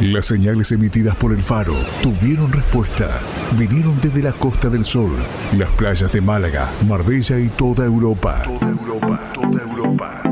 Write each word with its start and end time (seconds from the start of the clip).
Las 0.00 0.26
señales 0.26 0.70
emitidas 0.70 1.16
por 1.16 1.32
el 1.32 1.42
faro 1.42 1.74
tuvieron 2.02 2.52
respuesta. 2.52 3.20
Vinieron 3.58 4.00
desde 4.00 4.22
la 4.22 4.32
Costa 4.32 4.68
del 4.68 4.84
Sol, 4.84 5.10
las 5.56 5.72
playas 5.72 6.12
de 6.12 6.20
Málaga, 6.20 6.70
Marbella 6.86 7.36
y 7.40 7.48
toda 7.48 7.84
Europa. 7.84 8.42
Toda 8.44 8.70
Europa, 8.70 9.20
toda 9.34 9.60
Europa. 9.60 10.22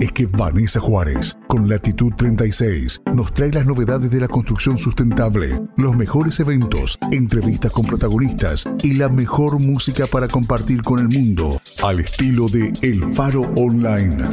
Es 0.00 0.12
que 0.12 0.26
Vanessa 0.26 0.80
Juárez, 0.80 1.38
con 1.46 1.66
Latitud 1.66 2.12
36, 2.14 3.00
nos 3.14 3.32
trae 3.32 3.52
las 3.52 3.64
novedades 3.64 4.10
de 4.10 4.20
la 4.20 4.28
construcción 4.28 4.76
sustentable, 4.76 5.62
los 5.78 5.96
mejores 5.96 6.38
eventos, 6.40 6.98
entrevistas 7.10 7.72
con 7.72 7.86
protagonistas 7.86 8.68
y 8.82 8.92
la 8.92 9.08
mejor 9.08 9.60
música 9.60 10.06
para 10.06 10.28
compartir 10.28 10.82
con 10.82 10.98
el 10.98 11.08
mundo, 11.08 11.58
al 11.82 12.00
estilo 12.00 12.48
de 12.48 12.70
El 12.82 13.02
Faro 13.14 13.50
Online. 13.56 14.24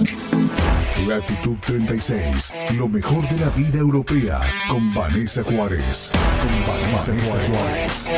Latitud 1.07 1.57
36, 1.61 2.53
lo 2.75 2.87
mejor 2.87 3.27
de 3.29 3.39
la 3.39 3.49
vida 3.49 3.79
europea, 3.79 4.39
con 4.69 4.93
Vanessa 4.93 5.43
Juárez. 5.43 6.11
Con 6.13 6.75
Vanessa, 6.75 7.41
Juárez. 7.43 8.11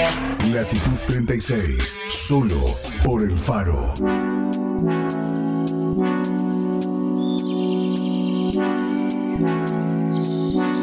Latitud 0.52 0.98
36, 1.08 1.98
solo 2.10 2.76
por 3.04 3.24
El 3.24 3.38
Faro. 3.38 3.94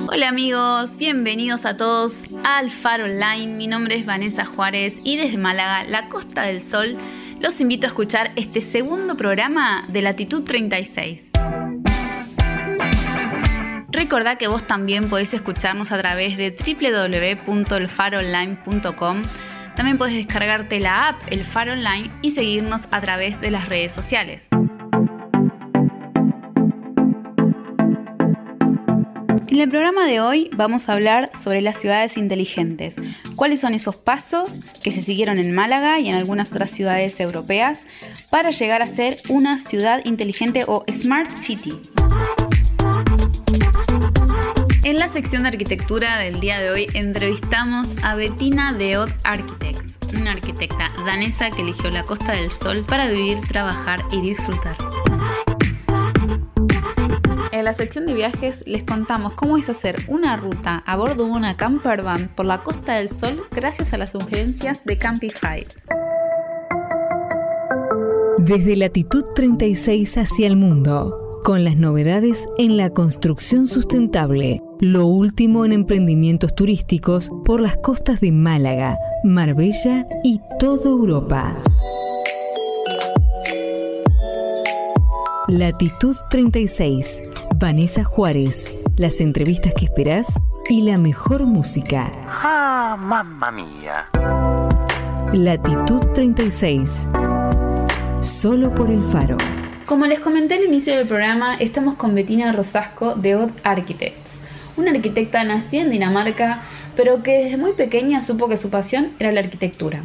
Hola 0.09 0.29
amigos, 0.29 0.97
bienvenidos 0.97 1.65
a 1.65 1.77
todos 1.77 2.15
al 2.45 2.71
Faro 2.71 3.05
Online. 3.05 3.55
Mi 3.55 3.67
nombre 3.67 3.97
es 3.97 4.07
Vanessa 4.07 4.47
Juárez 4.47 4.95
y 5.05 5.17
desde 5.17 5.37
Málaga, 5.37 5.85
la 5.85 6.09
Costa 6.09 6.43
del 6.43 6.69
Sol, 6.71 6.97
los 7.41 7.61
invito 7.61 7.87
a 7.87 7.89
escuchar 7.89 8.33
este 8.37 8.61
segundo 8.61 9.17
programa 9.17 9.85
de 9.89 10.03
Latitud 10.03 10.45
36. 10.45 11.31
Recordá 13.93 14.37
que 14.37 14.47
vos 14.47 14.67
también 14.67 15.11
podés 15.11 15.35
escucharnos 15.35 15.91
a 15.91 15.99
través 15.99 16.37
de 16.37 16.51
www.elfaronline.com. 16.51 19.23
También 19.75 19.99
podés 19.99 20.15
descargarte 20.15 20.79
la 20.79 21.09
app 21.09 21.21
El 21.29 21.41
Faro 21.41 21.73
Online 21.73 22.09
y 22.23 22.31
seguirnos 22.33 22.83
a 22.91 23.01
través 23.01 23.41
de 23.41 23.51
las 23.51 23.67
redes 23.69 23.93
sociales. 23.93 24.47
En 29.49 29.59
el 29.59 29.69
programa 29.69 30.07
de 30.07 30.21
hoy 30.21 30.49
vamos 30.55 30.89
a 30.89 30.93
hablar 30.93 31.33
sobre 31.37 31.61
las 31.61 31.77
ciudades 31.77 32.17
inteligentes. 32.17 32.95
¿Cuáles 33.35 33.59
son 33.61 33.75
esos 33.75 33.97
pasos 33.97 34.79
que 34.83 34.93
se 34.93 35.03
siguieron 35.03 35.39
en 35.39 35.55
Málaga 35.55 35.99
y 35.99 36.09
en 36.09 36.17
algunas 36.17 36.53
otras 36.53 36.71
ciudades 36.71 37.19
europeas 37.19 37.83
para 38.31 38.53
llegar 38.53 38.81
a 38.81 38.87
ser 38.87 39.17
una 39.29 39.59
ciudad 39.65 40.03
inteligente 40.05 40.65
o 40.67 40.85
Smart 40.89 41.31
City? 41.31 41.73
En 44.83 44.99
la 44.99 45.09
sección 45.09 45.43
de 45.43 45.49
arquitectura 45.49 46.17
del 46.17 46.41
día 46.41 46.59
de 46.59 46.71
hoy 46.71 46.87
entrevistamos 46.95 47.87
a 48.03 48.15
Bettina 48.15 48.73
Deot 48.73 49.11
Architects, 49.25 50.15
una 50.15 50.33
arquitecta 50.33 50.91
danesa 51.05 51.51
que 51.51 51.61
eligió 51.61 51.91
la 51.91 52.03
Costa 52.05 52.33
del 52.33 52.51
Sol 52.51 52.87
para 52.89 53.09
vivir, 53.09 53.39
trabajar 53.47 54.01
y 54.11 54.23
disfrutar. 54.23 54.77
En 57.53 57.65
la 57.65 57.75
sección 57.75 58.07
de 58.07 58.15
viajes 58.15 58.65
les 58.67 58.83
contamos 58.85 59.35
cómo 59.35 59.59
es 59.59 59.69
hacer 59.69 59.97
una 60.09 60.39
ruta 60.39 60.83
a 60.87 60.97
bordo 60.97 61.27
de 61.27 61.31
una 61.31 61.59
camper 61.59 62.03
van 62.03 62.29
por 62.35 62.47
la 62.47 62.63
Costa 62.63 62.95
del 62.95 63.11
Sol 63.11 63.43
gracias 63.51 63.93
a 63.93 63.99
las 63.99 64.13
sugerencias 64.13 64.87
de 64.87 64.97
Campify. 64.97 65.67
Desde 68.39 68.77
latitud 68.77 69.25
36 69.35 70.17
hacia 70.17 70.47
el 70.47 70.57
mundo, 70.57 71.30
con 71.43 71.65
las 71.65 71.77
novedades 71.77 72.49
en 72.59 72.77
la 72.77 72.91
construcción 72.91 73.67
sustentable, 73.67 74.63
lo 74.79 75.07
último 75.07 75.65
en 75.65 75.73
emprendimientos 75.73 76.55
turísticos 76.55 77.31
por 77.45 77.61
las 77.61 77.77
costas 77.79 78.21
de 78.21 78.33
Málaga, 78.33 78.99
Marbella 79.25 80.07
y 80.25 80.41
toda 80.59 80.91
Europa. 80.91 81.57
Latitud 85.49 86.17
36. 86.31 87.25
Vanessa 87.57 88.05
Juárez. 88.05 88.71
Las 88.97 89.21
entrevistas 89.21 89.73
que 89.75 89.87
esperás 89.87 90.41
y 90.69 90.83
la 90.83 90.99
mejor 90.99 91.45
música. 91.47 92.11
¡Ah, 92.27 92.97
mamma 92.99 93.51
mía! 93.51 94.09
Latitud 95.33 96.01
36. 96.15 97.09
Solo 98.21 98.75
por 98.75 98.91
el 98.91 99.03
faro. 99.03 99.37
Como 99.91 100.07
les 100.07 100.21
comenté 100.21 100.55
al 100.55 100.63
inicio 100.63 100.97
del 100.97 101.09
programa, 101.09 101.57
estamos 101.57 101.97
con 101.97 102.15
Bettina 102.15 102.53
Rosasco 102.53 103.17
de 103.17 103.35
Odd 103.35 103.51
Architects, 103.65 104.39
una 104.77 104.93
arquitecta 104.93 105.43
nacida 105.43 105.83
en 105.83 105.91
Dinamarca, 105.91 106.63
pero 106.95 107.25
que 107.25 107.43
desde 107.43 107.57
muy 107.57 107.73
pequeña 107.73 108.23
supo 108.23 108.49
que 108.49 108.57
su 108.57 108.71
pasión 108.71 109.11
era 109.19 109.33
la 109.33 109.41
arquitectura. 109.41 110.05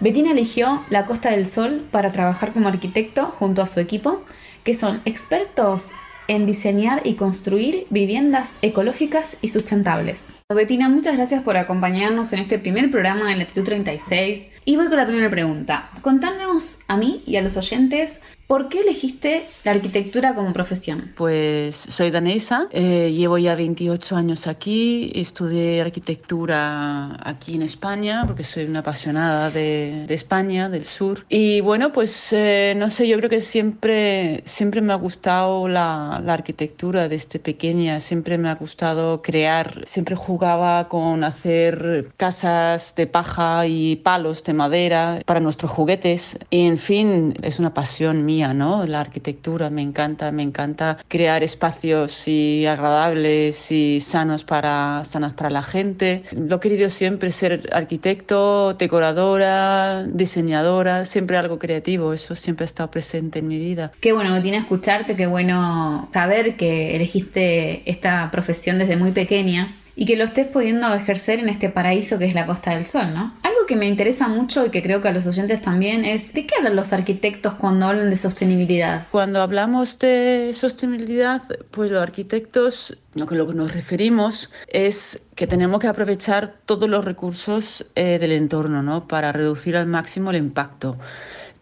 Bettina 0.00 0.32
eligió 0.32 0.84
la 0.90 1.06
Costa 1.06 1.30
del 1.30 1.46
Sol 1.46 1.86
para 1.92 2.10
trabajar 2.10 2.52
como 2.52 2.66
arquitecto 2.66 3.26
junto 3.26 3.62
a 3.62 3.68
su 3.68 3.78
equipo 3.78 4.24
que 4.64 4.74
son 4.74 5.00
expertos 5.04 5.90
en 6.26 6.44
diseñar 6.44 7.02
y 7.04 7.14
construir 7.14 7.86
viviendas 7.90 8.56
ecológicas 8.62 9.36
y 9.40 9.48
sustentables. 9.48 10.24
Bettina, 10.52 10.88
muchas 10.88 11.16
gracias 11.16 11.42
por 11.42 11.56
acompañarnos 11.56 12.32
en 12.32 12.40
este 12.40 12.58
primer 12.58 12.90
programa 12.90 13.30
de 13.30 13.36
Latitud 13.36 13.62
36. 13.62 14.48
Y 14.66 14.76
voy 14.76 14.88
con 14.88 14.96
la 14.96 15.06
primera 15.06 15.28
pregunta. 15.28 15.90
Contanos 16.00 16.78
a 16.88 16.96
mí 16.96 17.22
y 17.26 17.36
a 17.36 17.42
los 17.42 17.58
oyentes 17.58 18.20
¿Por 18.46 18.68
qué 18.68 18.80
elegiste 18.80 19.46
la 19.64 19.70
arquitectura 19.70 20.34
como 20.34 20.52
profesión? 20.52 21.12
Pues 21.16 21.76
soy 21.76 22.10
danesa, 22.10 22.68
eh, 22.72 23.10
llevo 23.10 23.38
ya 23.38 23.54
28 23.54 24.16
años 24.16 24.46
aquí, 24.46 25.10
estudié 25.14 25.80
arquitectura 25.80 27.18
aquí 27.26 27.54
en 27.54 27.62
España 27.62 28.24
porque 28.26 28.44
soy 28.44 28.66
una 28.66 28.80
apasionada 28.80 29.50
de, 29.50 30.04
España, 30.10 30.68
del 30.68 30.84
sur. 30.84 31.24
Y 31.30 31.62
bueno, 31.62 31.90
pues 31.92 32.34
eh, 32.34 32.74
no 32.76 32.90
sé, 32.90 33.08
yo 33.08 33.16
creo 33.16 33.30
que 33.30 33.40
siempre, 33.40 34.42
siempre 34.44 34.82
me 34.82 34.92
ha 34.92 34.96
gustado 34.96 35.66
la, 35.66 36.20
la, 36.22 36.34
arquitectura 36.34 37.08
desde 37.08 37.38
pequeña, 37.38 38.00
siempre 38.00 38.36
me 38.36 38.50
ha 38.50 38.56
gustado 38.56 39.22
crear, 39.22 39.82
siempre 39.86 40.16
jugaba 40.16 40.88
con 40.88 41.24
hacer 41.24 42.12
casas 42.18 42.94
de 42.94 43.06
paja 43.06 43.66
y 43.66 43.96
palos 43.96 44.44
de 44.44 44.52
madera 44.52 45.22
para 45.24 45.40
nuestros 45.40 45.70
juguetes. 45.70 46.38
Y 46.50 46.66
en 46.66 46.76
fin, 46.76 47.34
es 47.42 47.58
una 47.58 47.72
pasión 47.72 48.26
mía 48.26 48.33
¿no? 48.42 48.84
La 48.86 49.00
arquitectura 49.00 49.70
me 49.70 49.82
encanta, 49.82 50.30
me 50.32 50.42
encanta 50.42 50.98
crear 51.08 51.42
espacios 51.42 52.26
y 52.26 52.66
agradables 52.66 53.70
y 53.70 54.00
sanos 54.00 54.44
para, 54.44 55.02
sanas 55.04 55.34
para 55.34 55.50
la 55.50 55.62
gente. 55.62 56.24
Lo 56.32 56.56
he 56.56 56.60
querido 56.60 56.88
siempre 56.90 57.30
ser 57.30 57.68
arquitecto, 57.72 58.74
decoradora, 58.74 60.04
diseñadora, 60.04 61.04
siempre 61.04 61.36
algo 61.36 61.58
creativo, 61.58 62.12
eso 62.12 62.34
siempre 62.34 62.64
ha 62.64 62.66
estado 62.66 62.90
presente 62.90 63.38
en 63.38 63.48
mi 63.48 63.58
vida. 63.58 63.92
Qué 64.00 64.12
bueno 64.12 64.40
tiene 64.42 64.58
escucharte, 64.58 65.16
qué 65.16 65.26
bueno 65.26 66.08
saber 66.12 66.56
que 66.56 66.96
elegiste 66.96 67.88
esta 67.88 68.30
profesión 68.30 68.78
desde 68.78 68.96
muy 68.96 69.12
pequeña 69.12 69.76
y 69.96 70.06
que 70.06 70.16
lo 70.16 70.24
estés 70.24 70.46
pudiendo 70.46 70.92
ejercer 70.94 71.40
en 71.40 71.48
este 71.48 71.68
paraíso 71.68 72.18
que 72.18 72.26
es 72.26 72.34
la 72.34 72.46
Costa 72.46 72.74
del 72.74 72.86
Sol, 72.86 73.14
¿no? 73.14 73.34
Algo 73.42 73.66
que 73.66 73.76
me 73.76 73.86
interesa 73.86 74.28
mucho 74.28 74.66
y 74.66 74.70
que 74.70 74.82
creo 74.82 75.00
que 75.00 75.08
a 75.08 75.12
los 75.12 75.26
oyentes 75.26 75.60
también 75.60 76.04
es, 76.04 76.32
¿de 76.32 76.46
qué 76.46 76.56
hablan 76.56 76.76
los 76.76 76.92
arquitectos 76.92 77.54
cuando 77.54 77.86
hablan 77.86 78.10
de 78.10 78.16
sostenibilidad? 78.16 79.06
Cuando 79.10 79.40
hablamos 79.40 79.98
de 79.98 80.50
sostenibilidad, 80.54 81.42
pues 81.70 81.90
los 81.90 82.02
arquitectos, 82.02 82.96
lo 83.14 83.26
que, 83.26 83.36
nos 83.36 83.72
referimos 83.72 84.50
es 84.68 85.20
que 85.34 85.46
tenemos 85.46 85.80
que 85.80 85.88
aprovechar 85.88 86.54
todos 86.66 86.88
los 86.88 87.04
recursos 87.04 87.86
eh, 87.94 88.18
del 88.18 88.32
entorno, 88.32 88.82
¿no? 88.82 89.06
Para 89.06 89.32
reducir 89.32 89.76
al 89.76 89.86
máximo 89.86 90.30
el 90.30 90.36
impacto 90.36 90.96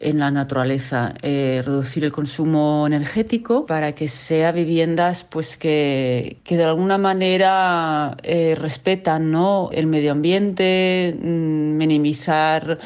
en 0.02 0.18
la 0.18 0.30
naturaleza, 0.30 1.14
eh, 1.22 1.62
reducir 1.64 2.04
el 2.04 2.12
consumo 2.12 2.86
energético 2.86 3.66
para 3.66 3.92
que 3.92 4.08
sea 4.08 4.52
viviendas 4.52 5.24
pues 5.24 5.56
que, 5.56 6.38
que 6.44 6.56
de 6.56 6.64
alguna 6.64 6.98
manera 6.98 8.16
eh, 8.22 8.54
respetan 8.58 9.30
¿no? 9.30 9.70
el 9.72 9.86
medio 9.86 10.12
ambiente, 10.12 11.16
mm, 11.20 11.76
minimizar 11.76 12.78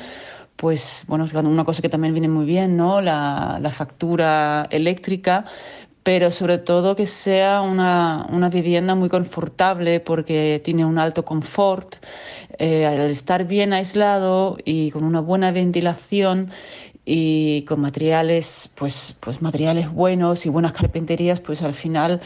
pues 0.57 1.05
bueno, 1.07 1.27
una 1.45 1.65
cosa 1.65 1.83
que 1.83 1.89
también 1.89 2.15
viene 2.15 2.29
muy 2.29 2.47
bien, 2.47 2.77
¿no? 2.77 3.03
La, 3.03 3.59
la 3.61 3.71
factura 3.71 4.67
eléctrica, 4.71 5.45
pero 6.07 6.31
sobre 6.31 6.59
todo 6.59 6.95
que 6.95 7.05
sea 7.05 7.63
una, 7.63 8.29
una, 8.31 8.49
vivienda 8.49 8.95
muy 8.95 9.09
confortable 9.09 9.99
porque 9.99 10.61
tiene 10.65 10.85
un 10.85 11.01
alto 11.01 11.25
confort. 11.25 11.97
Eh, 12.61 12.87
al 12.87 13.11
estar 13.11 13.45
bien 13.45 13.73
aislado 13.73 14.57
y 14.65 14.93
con 14.93 15.03
una 15.03 15.19
buena 15.19 15.51
ventilación 15.51 16.53
y 17.05 17.63
con 17.63 17.81
materiales, 17.81 18.71
pues, 18.77 19.17
pues 19.19 19.43
materiales 19.43 19.93
buenos 19.93 20.47
y 20.47 20.49
buenas 20.49 20.75
carpinterías, 20.75 21.41
pues 21.41 21.61
al 21.63 21.75
final 21.75 22.21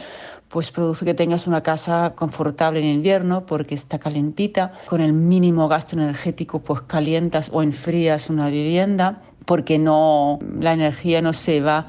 pues 0.47 0.69
produce 0.69 1.03
que 1.03 1.15
tengas 1.15 1.47
una 1.47 1.63
casa 1.63 2.13
confortable 2.15 2.81
en 2.81 2.85
invierno 2.85 3.47
porque 3.47 3.73
está 3.73 3.97
calentita, 3.97 4.73
con 4.85 5.01
el 5.01 5.13
mínimo 5.13 5.67
gasto 5.67 5.95
energético 5.95 6.59
pues 6.59 6.81
calientas 6.81 7.49
o 7.51 7.63
enfrías 7.63 8.29
una 8.29 8.47
vivienda 8.49 9.23
porque 9.45 9.79
no 9.79 10.37
la 10.59 10.73
energía 10.73 11.23
no 11.23 11.33
se 11.33 11.61
va 11.61 11.87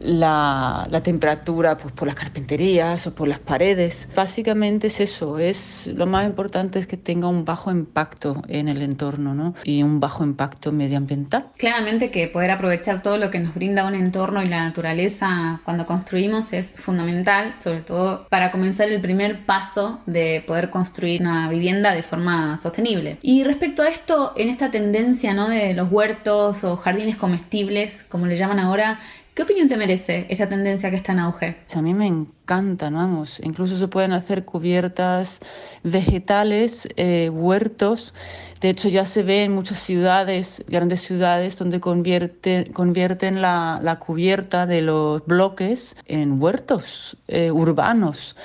la, 0.00 0.88
temperatura 1.02 1.76
pues, 1.76 1.92
por 1.92 2.06
las 2.06 2.16
carpinterías 2.16 3.06
o 3.06 3.14
por 3.14 3.28
las 3.28 3.38
paredes. 3.38 4.08
Básicamente 4.14 4.86
es 4.88 5.00
eso, 5.00 5.38
es 5.38 5.88
lo 5.94 6.06
más 6.06 6.26
importante 6.26 6.78
es 6.78 6.86
que 6.86 6.96
tenga 6.96 7.28
un 7.28 7.44
bajo 7.44 7.70
impacto 7.70 8.42
en 8.48 8.68
el 8.68 8.82
entorno 8.82 9.34
¿no? 9.34 9.54
y 9.64 9.82
un 9.82 10.00
bajo 10.00 10.24
impacto 10.24 10.72
medioambiental. 10.72 11.46
Claramente 11.58 12.10
que 12.10 12.28
poder 12.28 12.50
aprovechar 12.50 13.02
todo 13.02 13.18
lo 13.18 13.30
que 13.30 13.38
nos 13.38 13.54
brinda 13.54 13.86
un 13.86 13.94
entorno 13.94 14.42
y 14.42 14.48
la 14.48 14.64
naturaleza 14.64 15.60
cuando 15.64 15.86
construimos 15.86 16.52
es 16.52 16.72
fundamental, 16.72 17.54
sobre 17.60 17.80
todo 17.80 18.26
para 18.28 18.50
comenzar 18.50 18.88
el 18.88 19.00
primer 19.00 19.44
paso 19.44 20.00
de 20.06 20.44
poder 20.46 20.70
construir 20.70 21.20
una 21.20 21.48
vivienda 21.48 21.94
de 21.94 22.02
forma 22.02 22.58
sostenible. 22.58 23.18
Y 23.22 23.44
respecto 23.44 23.82
a 23.82 23.88
esto, 23.88 24.32
en 24.36 24.48
esta 24.48 24.70
tendencia 24.70 25.34
¿no? 25.34 25.48
de 25.48 25.74
los 25.74 25.90
huertos 25.90 26.64
o 26.64 26.76
jardines 26.76 27.16
comestibles, 27.16 28.04
como 28.08 28.26
le 28.26 28.36
llaman 28.36 28.58
ahora, 28.58 28.98
¿Qué 29.34 29.44
opinión 29.44 29.66
te 29.66 29.78
merece 29.78 30.26
esta 30.28 30.46
tendencia 30.46 30.90
que 30.90 30.96
está 30.96 31.12
en 31.12 31.20
auge? 31.20 31.56
A 31.74 31.80
mí 31.80 31.94
me 31.94 32.06
encanta, 32.06 32.90
vamos. 32.90 33.40
Incluso 33.42 33.78
se 33.78 33.88
pueden 33.88 34.12
hacer 34.12 34.44
cubiertas 34.44 35.40
vegetales, 35.82 36.86
eh, 36.96 37.30
huertos. 37.30 38.12
De 38.60 38.68
hecho, 38.68 38.90
ya 38.90 39.06
se 39.06 39.22
ve 39.22 39.44
en 39.44 39.54
muchas 39.54 39.78
ciudades, 39.78 40.62
grandes 40.68 41.00
ciudades, 41.00 41.56
donde 41.56 41.80
convierte, 41.80 42.70
convierten 42.74 43.40
la, 43.40 43.80
la, 43.82 43.98
cubierta 43.98 44.66
de 44.66 44.82
los 44.82 45.24
bloques 45.24 45.96
en 46.04 46.38
huertos 46.38 47.16
eh, 47.26 47.50
urbanos 47.50 48.36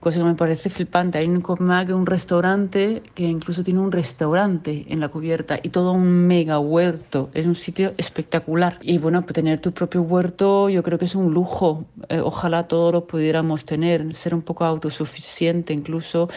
cosa 0.00 0.18
que 0.18 0.24
me 0.24 0.34
parece 0.34 0.70
flipante. 0.70 1.18
Hay 1.18 1.26
un 1.26 1.40
Copenhague 1.40 1.94
un 1.94 2.06
restaurante 2.06 3.02
que 3.14 3.24
incluso 3.24 3.62
tiene 3.62 3.80
un 3.80 3.92
restaurante 3.92 4.86
en 4.88 5.00
la 5.00 5.08
cubierta 5.08 5.58
y 5.62 5.70
todo 5.70 5.92
un 5.92 6.26
mega 6.26 6.58
huerto. 6.58 7.30
Es 7.34 7.46
un 7.46 7.56
sitio 7.56 7.92
espectacular. 7.96 8.78
Y 8.82 8.98
bueno, 8.98 9.22
pues 9.22 9.34
tener 9.34 9.60
tu 9.60 9.72
propio 9.72 10.02
huerto 10.02 10.68
yo 10.68 10.82
creo 10.82 10.98
que 10.98 11.06
es 11.06 11.14
un 11.14 11.32
lujo. 11.32 11.84
Eh, 12.08 12.20
ojalá 12.20 12.68
todos 12.68 12.92
lo 12.92 13.06
pudiéramos 13.06 13.64
tener, 13.64 14.14
ser 14.14 14.34
un 14.34 14.42
poco 14.42 14.64
autosuficiente 14.64 15.72
incluso 15.72 16.28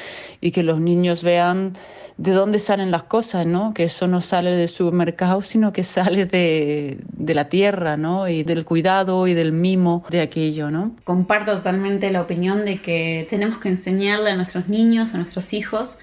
y 0.41 0.51
que 0.51 0.63
los 0.63 0.79
niños 0.79 1.23
vean 1.23 1.73
de 2.17 2.31
dónde 2.33 2.59
salen 2.59 2.91
las 2.91 3.03
cosas, 3.03 3.45
¿no? 3.45 3.73
Que 3.73 3.83
eso 3.83 4.05
no 4.05 4.19
sale 4.19 4.51
del 4.51 4.67
supermercado, 4.67 5.41
sino 5.41 5.71
que 5.71 5.83
sale 5.83 6.25
de, 6.25 6.99
de 7.13 7.33
la 7.33 7.47
tierra, 7.47 7.95
¿no? 7.95 8.27
Y 8.27 8.43
del 8.43 8.65
cuidado 8.65 9.25
y 9.27 9.33
del 9.33 9.53
mimo 9.53 10.03
de 10.09 10.19
aquello, 10.19 10.69
¿no? 10.69 10.91
Comparto 11.05 11.55
totalmente 11.55 12.11
la 12.11 12.21
opinión 12.21 12.65
de 12.65 12.81
que 12.81 13.25
tenemos 13.29 13.48
que 13.57 13.69
enseñarle 13.69 14.31
a 14.31 14.35
nuestros 14.35 14.67
niños, 14.67 15.13
a 15.13 15.17
nuestros 15.17 15.53
hijos, 15.53 15.97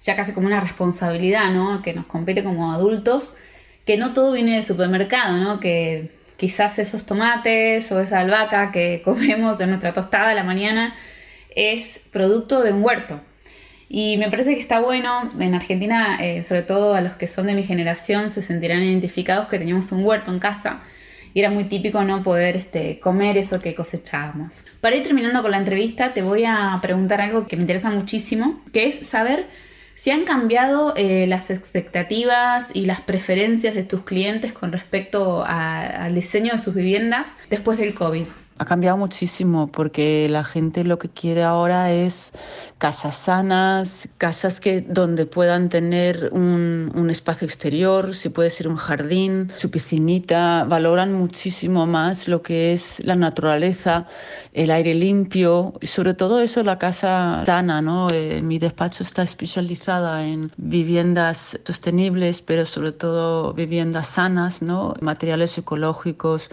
ya 0.00 0.16
casi 0.16 0.32
como 0.32 0.46
una 0.46 0.60
responsabilidad, 0.60 1.52
¿no? 1.52 1.82
Que 1.82 1.92
nos 1.92 2.06
compete 2.06 2.42
como 2.42 2.72
adultos, 2.72 3.36
que 3.84 3.96
no 3.96 4.12
todo 4.12 4.32
viene 4.32 4.54
del 4.54 4.64
supermercado, 4.64 5.38
¿no? 5.38 5.60
Que 5.60 6.10
quizás 6.36 6.78
esos 6.78 7.06
tomates 7.06 7.90
o 7.92 8.00
esa 8.00 8.20
albahaca 8.20 8.72
que 8.72 9.02
comemos 9.04 9.60
en 9.60 9.70
nuestra 9.70 9.92
tostada 9.92 10.30
a 10.30 10.34
la 10.34 10.44
mañana 10.44 10.94
es 11.54 12.00
producto 12.10 12.62
de 12.62 12.72
un 12.72 12.82
huerto. 12.82 13.20
Y 13.88 14.16
me 14.16 14.28
parece 14.30 14.54
que 14.54 14.60
está 14.60 14.80
bueno, 14.80 15.30
en 15.38 15.54
Argentina, 15.54 16.18
eh, 16.20 16.42
sobre 16.42 16.62
todo 16.62 16.94
a 16.94 17.00
los 17.00 17.12
que 17.14 17.28
son 17.28 17.46
de 17.46 17.54
mi 17.54 17.62
generación, 17.62 18.30
se 18.30 18.42
sentirán 18.42 18.82
identificados 18.82 19.48
que 19.48 19.58
teníamos 19.58 19.92
un 19.92 20.04
huerto 20.04 20.32
en 20.32 20.40
casa 20.40 20.82
y 21.36 21.40
era 21.40 21.50
muy 21.50 21.64
típico 21.64 22.02
no 22.02 22.22
poder 22.22 22.56
este, 22.56 22.98
comer 22.98 23.36
eso 23.36 23.60
que 23.60 23.74
cosechábamos. 23.74 24.64
Para 24.80 24.96
ir 24.96 25.02
terminando 25.02 25.42
con 25.42 25.50
la 25.50 25.58
entrevista, 25.58 26.14
te 26.14 26.22
voy 26.22 26.44
a 26.46 26.78
preguntar 26.80 27.20
algo 27.20 27.46
que 27.46 27.56
me 27.56 27.62
interesa 27.64 27.90
muchísimo, 27.90 28.62
que 28.72 28.86
es 28.86 29.06
saber 29.06 29.44
si 29.96 30.10
han 30.10 30.24
cambiado 30.24 30.94
eh, 30.96 31.26
las 31.26 31.50
expectativas 31.50 32.68
y 32.72 32.86
las 32.86 33.02
preferencias 33.02 33.74
de 33.74 33.84
tus 33.84 34.00
clientes 34.04 34.54
con 34.54 34.72
respecto 34.72 35.44
al 35.46 36.14
diseño 36.14 36.54
de 36.54 36.58
sus 36.58 36.74
viviendas 36.74 37.34
después 37.50 37.76
del 37.76 37.92
COVID. 37.92 38.24
Ha 38.58 38.64
cambiado 38.64 38.96
muchísimo 38.96 39.66
porque 39.66 40.28
la 40.30 40.42
gente 40.42 40.82
lo 40.82 40.98
que 40.98 41.10
quiere 41.10 41.42
ahora 41.42 41.92
es 41.92 42.32
casas 42.78 43.14
sanas, 43.14 44.08
casas 44.16 44.60
que 44.60 44.80
donde 44.80 45.26
puedan 45.26 45.68
tener 45.68 46.30
un, 46.32 47.08
espacio 47.10 47.46
exterior, 47.46 48.14
si 48.14 48.30
puede 48.30 48.50
ser 48.50 48.66
un 48.68 48.76
jardín, 48.76 49.52
su 49.56 49.70
piscinita, 49.70 50.64
valoran 50.64 51.12
muchísimo 51.12 51.86
más 51.86 52.26
lo 52.28 52.42
que 52.42 52.72
es 52.72 53.00
la 53.04 53.14
naturaleza, 53.14 54.06
el 54.54 54.70
aire 54.70 54.94
limpio 54.94 55.74
y 55.80 55.86
sobre 55.86 56.14
todo 56.14 56.40
eso 56.40 56.62
la 56.62 56.78
casa 56.78 57.42
sana, 57.46 57.80
¿no? 57.80 58.08
Eh, 58.12 58.42
mi 58.42 58.58
despacho 58.58 59.04
está 59.04 59.22
especializada 59.22 60.26
en 60.26 60.50
viviendas 60.56 61.58
sostenibles, 61.64 62.42
pero 62.42 62.64
sobre 62.64 62.92
todo 62.92 63.52
viviendas 63.52 64.08
sanas, 64.08 64.62
¿no? 64.62 64.94
Materiales 65.00 65.56
ecológicos 65.56 66.50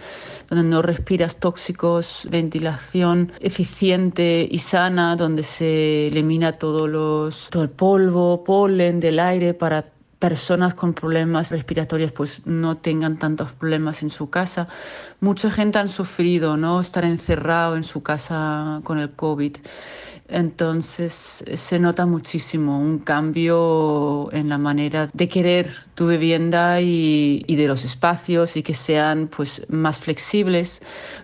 donde 0.48 0.68
no 0.68 0.82
respiras 0.82 1.36
tóxicos 1.36 1.93
ventilación 2.30 3.32
eficiente 3.40 4.46
y 4.50 4.58
sana, 4.58 5.16
donde 5.16 5.42
se 5.42 6.08
elimina 6.08 6.52
todo, 6.52 6.86
los, 6.86 7.48
todo 7.50 7.62
el 7.64 7.70
polvo, 7.70 8.44
polen 8.44 9.00
del 9.00 9.18
aire 9.18 9.54
para 9.54 9.84
personas 10.18 10.72
con 10.72 10.94
problemas 10.94 11.50
respiratorios 11.50 12.10
pues 12.10 12.46
no 12.46 12.78
tengan 12.78 13.18
tantos 13.18 13.52
problemas 13.52 14.02
en 14.02 14.08
su 14.08 14.30
casa. 14.30 14.68
Mucha 15.24 15.50
gente 15.50 15.78
han 15.78 15.88
sufrido, 15.88 16.58
¿no? 16.58 16.80
Estar 16.80 17.02
encerrado 17.02 17.76
en 17.76 17.84
su 17.84 18.02
casa 18.02 18.82
con 18.84 18.98
el 18.98 19.10
COVID. 19.12 19.56
Entonces 20.28 21.42
se 21.54 21.78
nota 21.78 22.04
muchísimo 22.04 22.78
un 22.78 22.98
cambio 22.98 24.28
en 24.32 24.50
la 24.50 24.58
manera 24.58 25.08
de 25.14 25.28
querer 25.30 25.70
tu 25.94 26.08
vivienda 26.08 26.82
y, 26.82 27.42
y, 27.46 27.56
de 27.56 27.68
los 27.68 27.86
espacios 27.86 28.58
y 28.58 28.62
que 28.62 28.74
sean 28.74 29.28
pues 29.34 29.62
más 29.70 29.98
flexibles 29.98 30.82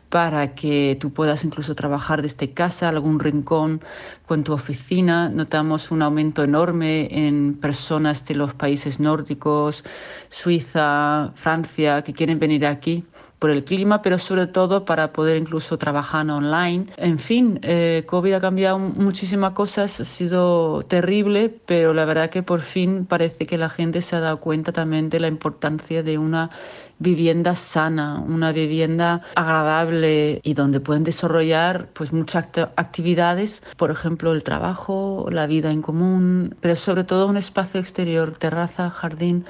para 0.08 0.55
que 0.55 0.97
tú 0.99 1.12
puedas 1.12 1.44
incluso 1.44 1.75
trabajar 1.75 2.23
desde 2.23 2.55
casa, 2.55 2.88
algún 2.88 3.20
rincón 3.20 3.82
con 4.26 4.44
tu 4.44 4.55
oficina. 4.55 5.29
Notamos 5.29 5.91
un 5.91 6.00
aumento 6.00 6.43
enorme 6.43 7.08
en 7.11 7.55
personas 7.55 8.25
de 8.25 8.35
los 8.35 8.55
países 8.55 8.99
nórdicos, 8.99 9.85
Suiza, 10.31 11.32
Francia, 11.35 12.02
que 12.02 12.14
quieren 12.14 12.38
venir 12.38 12.64
aquí 12.67 13.05
por 13.41 13.51
el 13.51 13.65
clima, 13.65 14.03
pero 14.03 14.19
sobre 14.19 14.47
todo 14.47 14.85
para 14.85 15.13
poder 15.13 15.39
incluso 15.39 15.79
trabajar 15.79 16.31
online. 16.31 16.87
En 16.99 17.19
fin, 17.19 17.59
eh, 17.63 18.05
COVID 18.07 18.35
ha 18.35 18.41
cambiado 18.41 18.79
muchísimas 18.79 19.53
cosas, 19.53 19.99
ha 19.99 20.05
sido 20.05 20.83
terrible, 20.83 21.49
pero 21.65 21.95
la 21.95 22.05
verdad 22.05 22.29
que 22.29 22.43
por 22.43 22.61
fin 22.61 23.07
parece 23.07 23.47
que 23.47 23.57
la 23.57 23.71
gente 23.71 24.03
se 24.03 24.15
ha 24.15 24.21
dado 24.21 24.41
cuenta 24.41 24.73
también 24.73 25.09
de 25.09 25.21
la 25.21 25.27
importancia 25.29 26.03
de 26.03 26.19
una 26.19 26.51
vivienda 27.00 27.55
sana, 27.55 28.23
una 28.25 28.52
vivienda 28.52 29.23
agradable 29.35 30.41
y 30.44 30.55
donde 30.55 30.81
pueden 30.81 31.02
desarrollar 31.02 31.88
pues 31.94 32.12
muchas 32.12 32.44
actividades, 32.76 33.62
por 33.76 33.91
ejemplo 33.91 34.32
el 34.32 34.44
trabajo, 34.44 35.26
la 35.32 35.47
vida 35.47 35.73
en 35.73 35.82
común, 35.82 36.55
pero 36.61 36.76
sobre 36.76 37.02
todo 37.02 37.26
un 37.26 37.37
espacio 37.37 37.80
exterior, 37.80 38.37
terraza, 38.38 38.90
jardín, 38.90 39.47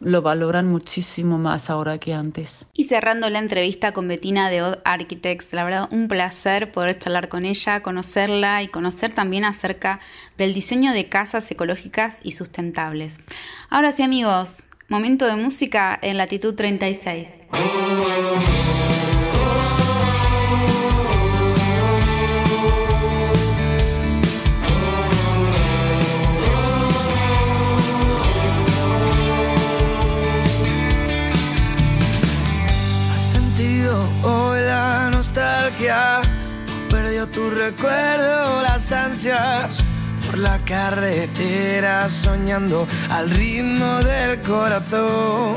lo 0.00 0.22
valoran 0.22 0.66
muchísimo 0.66 1.38
más 1.38 1.70
ahora 1.70 1.98
que 1.98 2.14
antes. 2.14 2.66
Y 2.72 2.84
cerrando 2.84 3.28
la 3.30 3.38
entrevista 3.38 3.92
con 3.92 4.08
Betina 4.08 4.50
de 4.50 4.62
Odd 4.62 4.78
Architects, 4.84 5.52
la 5.52 5.64
verdad 5.64 5.88
un 5.92 6.08
placer 6.08 6.72
poder 6.72 6.98
charlar 6.98 7.28
con 7.28 7.44
ella, 7.44 7.80
conocerla 7.80 8.62
y 8.62 8.68
conocer 8.68 9.14
también 9.14 9.44
acerca 9.44 10.00
del 10.38 10.54
diseño 10.54 10.92
de 10.92 11.06
casas 11.06 11.50
ecológicas 11.50 12.18
y 12.22 12.32
sustentables. 12.32 13.18
Ahora 13.70 13.92
sí 13.92 14.02
amigos, 14.02 14.64
Momento 14.88 15.26
de 15.26 15.36
música 15.36 15.98
en 16.02 16.18
latitud 16.18 16.54
36. 16.54 17.28
¿Has 33.10 33.22
sentido 33.32 34.08
hoy 34.22 34.60
la 34.66 35.08
nostalgia? 35.10 36.20
Perdió 36.90 37.26
tu 37.28 37.50
recuerdo, 37.50 38.62
las 38.62 38.92
ansias 38.92 39.83
la 40.36 40.58
carretera 40.64 42.08
soñando 42.08 42.86
al 43.10 43.30
ritmo 43.30 43.98
del 44.02 44.40
corazón. 44.42 45.54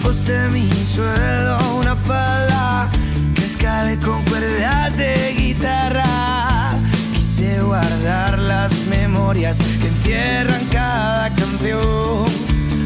Aposté 0.00 0.48
mi 0.48 0.68
suelo 0.84 1.76
una 1.78 1.94
falda 1.94 2.90
que 3.34 3.44
escale 3.44 3.98
con 3.98 4.24
cuerdas 4.24 4.96
de 4.96 5.34
guitarra. 5.38 6.74
Quise 7.12 7.62
guardar 7.62 8.38
las 8.38 8.72
memorias 8.86 9.58
que 9.80 9.88
encierran 9.88 10.64
cada 10.72 11.32
canción. 11.34 12.26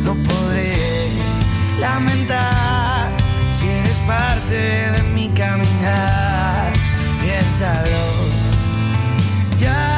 No 0.04 0.14
podré 0.14 0.76
lamentar 1.80 3.10
si 3.50 3.66
eres 3.66 3.98
parte 4.06 4.56
de 4.92 5.02
mi 5.14 5.28
caminar. 5.30 6.72
Piénsalo 7.20 8.35
ya 9.60 9.95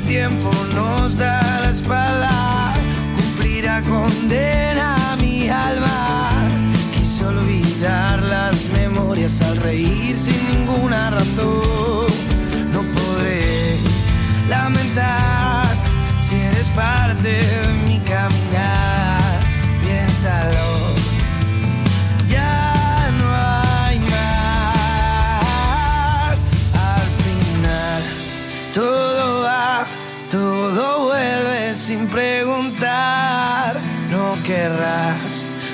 el 0.00 0.06
tiempo 0.06 0.50
nos 0.74 1.16
da 1.16 1.60
la 1.62 1.70
espalda, 1.70 2.72
cumplirá 3.16 3.82
condena 3.82 5.16
mi 5.20 5.48
alma. 5.48 6.48
Quise 6.92 7.24
olvidar 7.26 8.22
las 8.22 8.64
memorias 8.72 9.40
al 9.42 9.56
reír 9.56 10.16
sin 10.16 10.46
ninguna 10.46 11.10
razón. 11.10 12.12
No 12.72 12.82
podré 12.82 13.78
lamentar 14.48 15.66
si 16.20 16.36
eres 16.36 16.68
parte 16.70 17.28
de 17.28 17.72
mi 17.72 17.79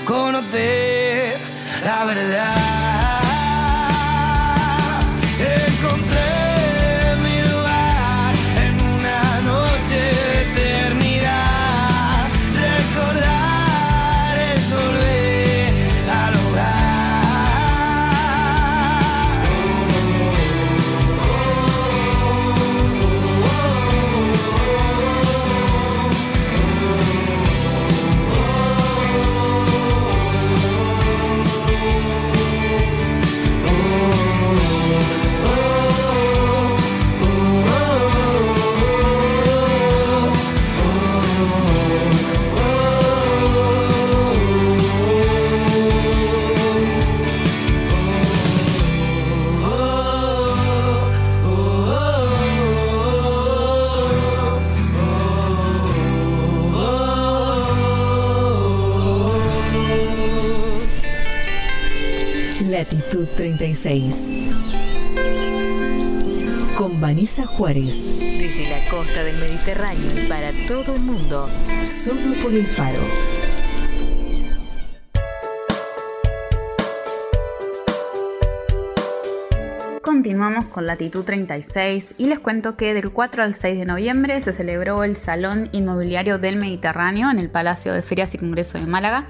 conocer 0.04 1.36
la 1.84 2.04
verdad. 2.04 2.65
Latitud 62.76 63.26
36. 63.34 64.34
Con 66.76 67.00
Vanessa 67.00 67.46
Juárez. 67.46 68.08
Desde 68.08 68.68
la 68.68 68.86
costa 68.90 69.24
del 69.24 69.38
Mediterráneo 69.38 70.22
y 70.22 70.28
para 70.28 70.52
todo 70.66 70.96
el 70.96 71.00
mundo. 71.00 71.48
Solo 71.80 72.38
por 72.42 72.52
el 72.52 72.66
faro. 72.66 73.00
Continuamos 80.02 80.66
con 80.66 80.84
Latitud 80.84 81.24
36 81.24 82.16
y 82.18 82.26
les 82.26 82.40
cuento 82.40 82.76
que 82.76 82.92
del 82.92 83.10
4 83.10 83.42
al 83.42 83.54
6 83.54 83.78
de 83.78 83.86
noviembre 83.86 84.38
se 84.42 84.52
celebró 84.52 85.02
el 85.02 85.16
Salón 85.16 85.70
Inmobiliario 85.72 86.38
del 86.38 86.56
Mediterráneo 86.56 87.30
en 87.30 87.38
el 87.38 87.48
Palacio 87.48 87.94
de 87.94 88.02
Ferias 88.02 88.34
y 88.34 88.38
Congreso 88.38 88.76
de 88.76 88.84
Málaga. 88.84 89.26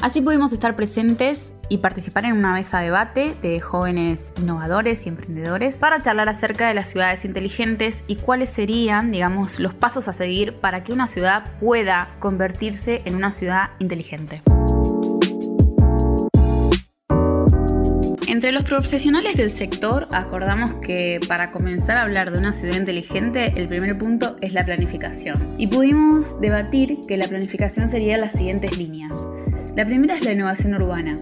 Allí 0.00 0.22
pudimos 0.22 0.54
estar 0.54 0.74
presentes 0.74 1.52
y 1.68 1.78
participar 1.78 2.24
en 2.24 2.32
una 2.32 2.52
mesa 2.52 2.78
de 2.78 2.86
debate 2.86 3.34
de 3.42 3.60
jóvenes 3.60 4.32
innovadores 4.38 5.06
y 5.06 5.08
emprendedores 5.08 5.76
para 5.76 6.02
charlar 6.02 6.28
acerca 6.28 6.68
de 6.68 6.74
las 6.74 6.88
ciudades 6.88 7.24
inteligentes 7.24 8.04
y 8.06 8.16
cuáles 8.16 8.48
serían, 8.48 9.12
digamos, 9.12 9.60
los 9.60 9.74
pasos 9.74 10.08
a 10.08 10.12
seguir 10.12 10.54
para 10.54 10.84
que 10.84 10.92
una 10.92 11.06
ciudad 11.06 11.52
pueda 11.60 12.08
convertirse 12.18 13.02
en 13.04 13.14
una 13.14 13.32
ciudad 13.32 13.70
inteligente. 13.78 14.42
Entre 18.38 18.52
los 18.52 18.62
profesionales 18.62 19.36
del 19.36 19.50
sector 19.50 20.06
acordamos 20.12 20.74
que 20.74 21.18
para 21.26 21.50
comenzar 21.50 21.96
a 21.96 22.02
hablar 22.02 22.30
de 22.30 22.38
una 22.38 22.52
ciudad 22.52 22.76
inteligente 22.76 23.52
el 23.56 23.66
primer 23.66 23.98
punto 23.98 24.36
es 24.40 24.52
la 24.52 24.64
planificación. 24.64 25.54
Y 25.58 25.66
pudimos 25.66 26.40
debatir 26.40 26.98
que 27.08 27.16
la 27.16 27.26
planificación 27.26 27.88
sería 27.88 28.16
las 28.16 28.32
siguientes 28.32 28.78
líneas. 28.78 29.12
La 29.74 29.84
primera 29.84 30.14
es 30.14 30.24
la 30.24 30.32
innovación 30.32 30.74
urbana. 30.74 31.16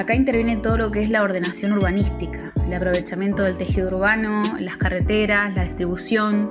Acá 0.00 0.14
interviene 0.14 0.56
todo 0.56 0.78
lo 0.78 0.90
que 0.90 1.02
es 1.02 1.10
la 1.10 1.22
ordenación 1.22 1.72
urbanística, 1.74 2.54
el 2.64 2.72
aprovechamiento 2.72 3.42
del 3.42 3.58
tejido 3.58 3.88
urbano, 3.88 4.42
las 4.58 4.78
carreteras, 4.78 5.54
la 5.54 5.64
distribución, 5.64 6.50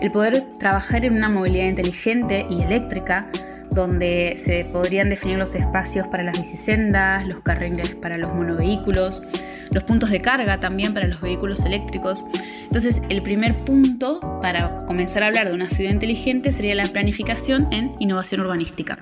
el 0.00 0.10
poder 0.10 0.44
trabajar 0.58 1.04
en 1.04 1.14
una 1.14 1.28
movilidad 1.28 1.66
inteligente 1.66 2.48
y 2.50 2.62
eléctrica, 2.62 3.30
donde 3.70 4.34
se 4.38 4.64
podrían 4.72 5.08
definir 5.08 5.38
los 5.38 5.54
espacios 5.54 6.08
para 6.08 6.24
las 6.24 6.36
bicisendas, 6.36 7.28
los 7.28 7.38
carriles 7.42 7.94
para 7.94 8.18
los 8.18 8.34
monovehículos, 8.34 9.22
los 9.70 9.84
puntos 9.84 10.10
de 10.10 10.20
carga 10.20 10.58
también 10.58 10.92
para 10.92 11.06
los 11.06 11.20
vehículos 11.20 11.64
eléctricos. 11.64 12.26
Entonces, 12.64 13.02
el 13.08 13.22
primer 13.22 13.54
punto 13.54 14.18
para 14.42 14.78
comenzar 14.88 15.22
a 15.22 15.28
hablar 15.28 15.48
de 15.48 15.54
una 15.54 15.70
ciudad 15.70 15.92
inteligente 15.92 16.50
sería 16.50 16.74
la 16.74 16.86
planificación 16.86 17.72
en 17.72 17.94
innovación 18.00 18.40
urbanística. 18.40 18.98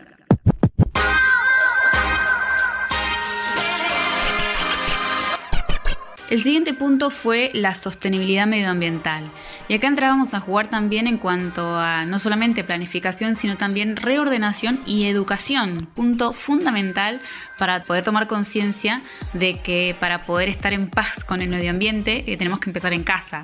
El 6.30 6.42
siguiente 6.42 6.74
punto 6.74 7.08
fue 7.08 7.50
la 7.54 7.74
sostenibilidad 7.74 8.46
medioambiental. 8.46 9.24
Y 9.66 9.74
acá 9.74 9.88
entrábamos 9.88 10.34
a 10.34 10.40
jugar 10.40 10.68
también 10.68 11.06
en 11.06 11.16
cuanto 11.16 11.78
a 11.78 12.04
no 12.04 12.18
solamente 12.18 12.64
planificación, 12.64 13.34
sino 13.34 13.56
también 13.56 13.96
reordenación 13.96 14.82
y 14.84 15.06
educación. 15.06 15.88
Punto 15.94 16.34
fundamental 16.34 17.22
para 17.56 17.82
poder 17.84 18.04
tomar 18.04 18.26
conciencia 18.26 19.00
de 19.32 19.60
que 19.60 19.96
para 20.00 20.24
poder 20.24 20.50
estar 20.50 20.74
en 20.74 20.90
paz 20.90 21.24
con 21.24 21.40
el 21.40 21.48
medio 21.48 21.70
ambiente 21.70 22.24
eh, 22.26 22.36
tenemos 22.36 22.60
que 22.60 22.68
empezar 22.68 22.92
en 22.92 23.04
casa. 23.04 23.42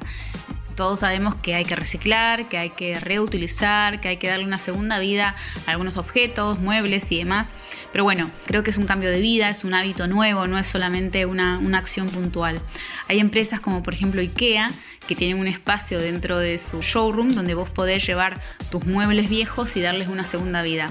Todos 0.77 1.01
sabemos 1.01 1.37
que 1.37 1.55
hay 1.55 1.65
que 1.65 1.77
reciclar, 1.77 2.51
que 2.51 2.59
hay 2.59 2.71
que 2.71 3.01
reutilizar, 3.01 4.01
que 4.01 4.09
hay 4.09 4.17
que 4.19 4.29
darle 4.29 4.45
una 4.45 4.59
segunda 4.59 4.99
vida 4.99 5.37
a 5.67 5.71
algunos 5.71 5.97
objetos, 5.97 6.59
muebles 6.59 7.11
y 7.13 7.19
demás. 7.19 7.49
Pero 7.95 8.03
bueno, 8.03 8.29
creo 8.45 8.65
que 8.65 8.71
es 8.71 8.77
un 8.77 8.87
cambio 8.87 9.09
de 9.09 9.21
vida, 9.21 9.49
es 9.51 9.63
un 9.63 9.73
hábito 9.73 10.09
nuevo, 10.09 10.49
no 10.49 10.59
es 10.59 10.67
solamente 10.67 11.27
una, 11.27 11.59
una 11.59 11.79
acción 11.79 12.09
puntual. 12.09 12.61
Hay 13.07 13.21
empresas 13.21 13.61
como 13.61 13.85
por 13.85 13.95
ejemplo 13.95 14.21
IKEA 14.21 14.73
que 15.07 15.15
tienen 15.15 15.39
un 15.39 15.47
espacio 15.47 16.01
dentro 16.01 16.41
de 16.41 16.59
su 16.59 16.83
showroom 16.83 17.37
donde 17.37 17.55
vos 17.55 17.71
podés 17.71 18.05
llevar 18.05 18.41
tus 18.73 18.85
muebles 18.85 19.29
viejos 19.29 19.77
y 19.77 19.81
darles 19.81 20.09
una 20.09 20.25
segunda 20.25 20.63
vida. 20.63 20.91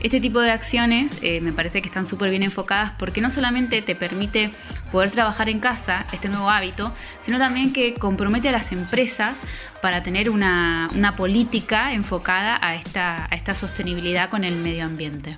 Este 0.00 0.20
tipo 0.20 0.38
de 0.38 0.52
acciones 0.52 1.10
eh, 1.22 1.40
me 1.40 1.52
parece 1.52 1.82
que 1.82 1.88
están 1.88 2.06
súper 2.06 2.30
bien 2.30 2.44
enfocadas 2.44 2.92
porque 3.00 3.20
no 3.20 3.32
solamente 3.32 3.82
te 3.82 3.96
permite 3.96 4.52
poder 4.92 5.10
trabajar 5.10 5.48
en 5.48 5.58
casa, 5.58 6.06
este 6.12 6.28
nuevo 6.28 6.50
hábito, 6.50 6.94
sino 7.18 7.38
también 7.40 7.72
que 7.72 7.94
compromete 7.94 8.50
a 8.50 8.52
las 8.52 8.70
empresas 8.70 9.36
para 9.82 10.04
tener 10.04 10.30
una, 10.30 10.88
una 10.94 11.16
política 11.16 11.94
enfocada 11.94 12.60
a 12.62 12.76
esta, 12.76 13.24
a 13.24 13.34
esta 13.34 13.56
sostenibilidad 13.56 14.30
con 14.30 14.44
el 14.44 14.54
medio 14.54 14.84
ambiente. 14.84 15.36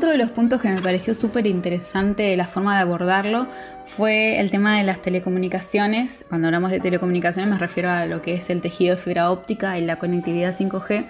Otro 0.00 0.12
de 0.12 0.16
los 0.16 0.30
puntos 0.30 0.62
que 0.62 0.70
me 0.70 0.80
pareció 0.80 1.14
súper 1.14 1.46
interesante 1.46 2.34
la 2.34 2.46
forma 2.46 2.74
de 2.74 2.80
abordarlo 2.80 3.46
fue 3.84 4.40
el 4.40 4.50
tema 4.50 4.78
de 4.78 4.82
las 4.82 5.02
telecomunicaciones. 5.02 6.24
Cuando 6.26 6.48
hablamos 6.48 6.70
de 6.70 6.80
telecomunicaciones 6.80 7.50
me 7.50 7.58
refiero 7.58 7.90
a 7.90 8.06
lo 8.06 8.22
que 8.22 8.32
es 8.32 8.48
el 8.48 8.62
tejido 8.62 8.96
de 8.96 9.02
fibra 9.02 9.30
óptica 9.30 9.78
y 9.78 9.84
la 9.84 9.98
conectividad 9.98 10.56
5G. 10.56 11.04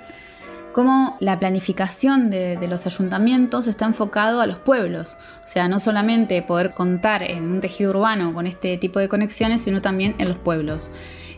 Cómo 0.72 1.16
la 1.20 1.38
planificación 1.38 2.30
de, 2.30 2.56
de 2.56 2.66
los 2.66 2.84
ayuntamientos 2.84 3.68
está 3.68 3.84
enfocado 3.84 4.40
a 4.40 4.48
los 4.48 4.56
pueblos. 4.56 5.16
O 5.44 5.46
sea, 5.46 5.68
no 5.68 5.78
solamente 5.78 6.42
poder 6.42 6.72
contar 6.72 7.22
en 7.22 7.44
un 7.44 7.60
tejido 7.60 7.90
urbano 7.90 8.34
con 8.34 8.48
este 8.48 8.76
tipo 8.76 8.98
de 8.98 9.08
conexiones, 9.08 9.62
sino 9.62 9.80
también 9.80 10.16
en 10.18 10.26
los 10.26 10.38
pueblos. 10.38 10.90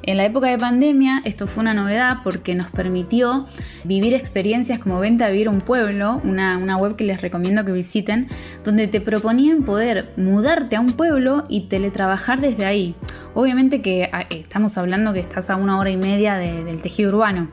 En 0.05 0.17
la 0.17 0.25
época 0.25 0.49
de 0.49 0.59
pandemia 0.59 1.23
esto 1.25 1.47
fue 1.47 1.61
una 1.63 1.75
novedad 1.75 2.19
porque 2.25 2.57
nos 2.57 2.71
permitió 2.71 3.47
vivir 3.85 4.15
experiencias 4.15 4.81
como 4.81 4.99
Venta 4.99 5.27
a 5.27 5.31
Vivir 5.31 5.49
un 5.49 5.59
Pueblo, 5.59 6.21
una, 6.25 6.59
una 6.59 6.77
web 6.77 6.97
que 6.97 7.05
les 7.05 7.21
recomiendo 7.23 7.65
que 7.65 7.71
visiten, 7.71 8.27
donde 8.65 8.89
te 8.89 9.01
proponían 9.01 9.63
poder 9.63 10.13
mudarte 10.17 10.75
a 10.75 10.81
un 10.81 10.93
pueblo 10.95 11.45
y 11.49 11.69
teletrabajar 11.69 12.41
desde 12.41 12.67
ahí. 12.67 12.97
Obviamente 13.35 13.81
que 13.81 14.11
ah, 14.13 14.25
estamos 14.31 14.77
hablando 14.77 15.13
que 15.13 15.21
estás 15.21 15.51
a 15.51 15.57
una 15.57 15.79
hora 15.79 15.91
y 15.91 15.97
media 15.97 16.35
de- 16.35 16.65
del 16.65 16.83
tejido 16.83 17.11
urbano. 17.11 17.47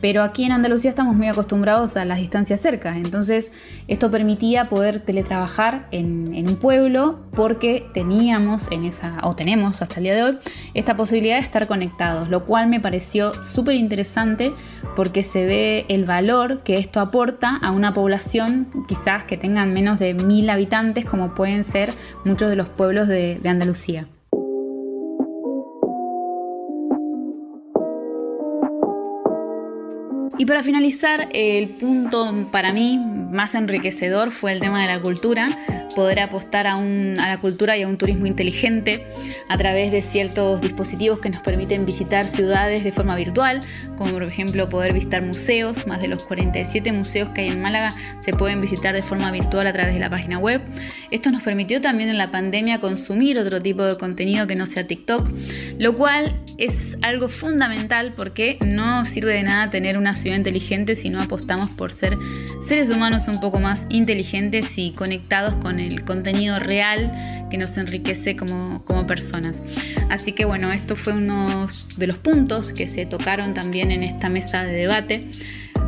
Pero 0.00 0.22
aquí 0.22 0.44
en 0.44 0.52
Andalucía 0.52 0.90
estamos 0.90 1.14
muy 1.14 1.28
acostumbrados 1.28 1.96
a 1.96 2.04
las 2.04 2.18
distancias 2.18 2.60
cercas, 2.60 2.96
entonces 2.96 3.52
esto 3.86 4.10
permitía 4.10 4.68
poder 4.68 5.00
teletrabajar 5.00 5.88
en, 5.90 6.30
un 6.48 6.56
pueblo 6.56 7.20
porque 7.32 7.86
teníamos 7.92 8.70
en 8.72 8.84
esa, 8.84 9.18
o 9.22 9.36
tenemos 9.36 9.82
hasta 9.82 9.96
el 9.96 10.04
día 10.04 10.14
de 10.14 10.22
hoy, 10.22 10.38
esta 10.74 10.96
posibilidad 10.96 11.36
de 11.36 11.42
estar 11.42 11.66
conectados, 11.66 12.28
lo 12.28 12.46
cual 12.46 12.68
me 12.68 12.80
pareció 12.80 13.34
súper 13.44 13.74
interesante 13.74 14.52
porque 14.96 15.22
se 15.22 15.44
ve 15.44 15.84
el 15.88 16.04
valor 16.04 16.62
que 16.62 16.78
esto 16.78 17.00
aporta 17.00 17.56
a 17.56 17.70
una 17.70 17.92
población 17.92 18.68
quizás 18.88 19.24
que 19.24 19.36
tengan 19.36 19.72
menos 19.72 19.98
de 19.98 20.14
mil 20.14 20.48
habitantes 20.48 21.04
como 21.04 21.34
pueden 21.34 21.64
ser 21.64 21.92
muchos 22.24 22.48
de 22.48 22.56
los 22.56 22.68
pueblos 22.68 23.06
de 23.06 23.40
Andalucía. 23.44 24.06
Y 30.40 30.46
para 30.46 30.62
finalizar, 30.62 31.28
el 31.34 31.68
punto 31.68 32.48
para 32.50 32.72
mí 32.72 32.98
más 32.98 33.54
enriquecedor 33.54 34.30
fue 34.30 34.52
el 34.52 34.60
tema 34.60 34.80
de 34.80 34.86
la 34.86 34.98
cultura, 34.98 35.58
poder 35.94 36.18
apostar 36.20 36.66
a, 36.66 36.76
un- 36.76 37.18
a 37.20 37.28
la 37.28 37.36
cultura 37.42 37.76
y 37.76 37.82
a 37.82 37.88
un 37.88 37.98
turismo 37.98 38.24
inteligente 38.24 39.04
a 39.50 39.58
través 39.58 39.92
de 39.92 40.00
ciertos 40.00 40.62
dispositivos 40.62 41.18
que 41.18 41.28
nos 41.28 41.42
permiten 41.42 41.84
visitar 41.84 42.26
ciudades 42.26 42.84
de 42.84 42.90
forma 42.90 43.16
virtual, 43.16 43.60
como 43.98 44.12
por 44.12 44.22
ejemplo 44.22 44.66
poder 44.70 44.94
visitar 44.94 45.20
museos, 45.20 45.86
más 45.86 46.00
de 46.00 46.08
los 46.08 46.22
47 46.22 46.90
museos 46.92 47.28
que 47.30 47.42
hay 47.42 47.48
en 47.48 47.60
Málaga 47.60 47.94
se 48.20 48.32
pueden 48.32 48.62
visitar 48.62 48.94
de 48.94 49.02
forma 49.02 49.30
virtual 49.32 49.66
a 49.66 49.74
través 49.74 49.92
de 49.92 50.00
la 50.00 50.08
página 50.08 50.38
web. 50.38 50.62
Esto 51.10 51.30
nos 51.30 51.42
permitió 51.42 51.82
también 51.82 52.08
en 52.08 52.16
la 52.16 52.30
pandemia 52.30 52.80
consumir 52.80 53.36
otro 53.36 53.60
tipo 53.60 53.82
de 53.82 53.98
contenido 53.98 54.46
que 54.46 54.56
no 54.56 54.66
sea 54.66 54.86
TikTok, 54.86 55.28
lo 55.78 55.94
cual 55.96 56.34
es 56.56 56.96
algo 57.02 57.28
fundamental 57.28 58.14
porque 58.16 58.56
no 58.64 59.04
sirve 59.04 59.34
de 59.34 59.42
nada 59.42 59.68
tener 59.70 59.98
una 59.98 60.14
ciudad 60.16 60.29
inteligente 60.36 60.96
si 60.96 61.10
no 61.10 61.20
apostamos 61.20 61.70
por 61.70 61.92
ser 61.92 62.16
seres 62.60 62.90
humanos 62.90 63.28
un 63.28 63.40
poco 63.40 63.60
más 63.60 63.80
inteligentes 63.88 64.78
y 64.78 64.92
conectados 64.92 65.54
con 65.54 65.80
el 65.80 66.04
contenido 66.04 66.58
real 66.58 67.46
que 67.50 67.58
nos 67.58 67.76
enriquece 67.76 68.36
como, 68.36 68.84
como 68.84 69.06
personas. 69.06 69.62
Así 70.08 70.32
que 70.32 70.44
bueno, 70.44 70.72
esto 70.72 70.96
fue 70.96 71.14
uno 71.14 71.66
de 71.96 72.06
los 72.06 72.18
puntos 72.18 72.72
que 72.72 72.88
se 72.88 73.06
tocaron 73.06 73.54
también 73.54 73.90
en 73.90 74.02
esta 74.02 74.28
mesa 74.28 74.64
de 74.64 74.72
debate 74.72 75.24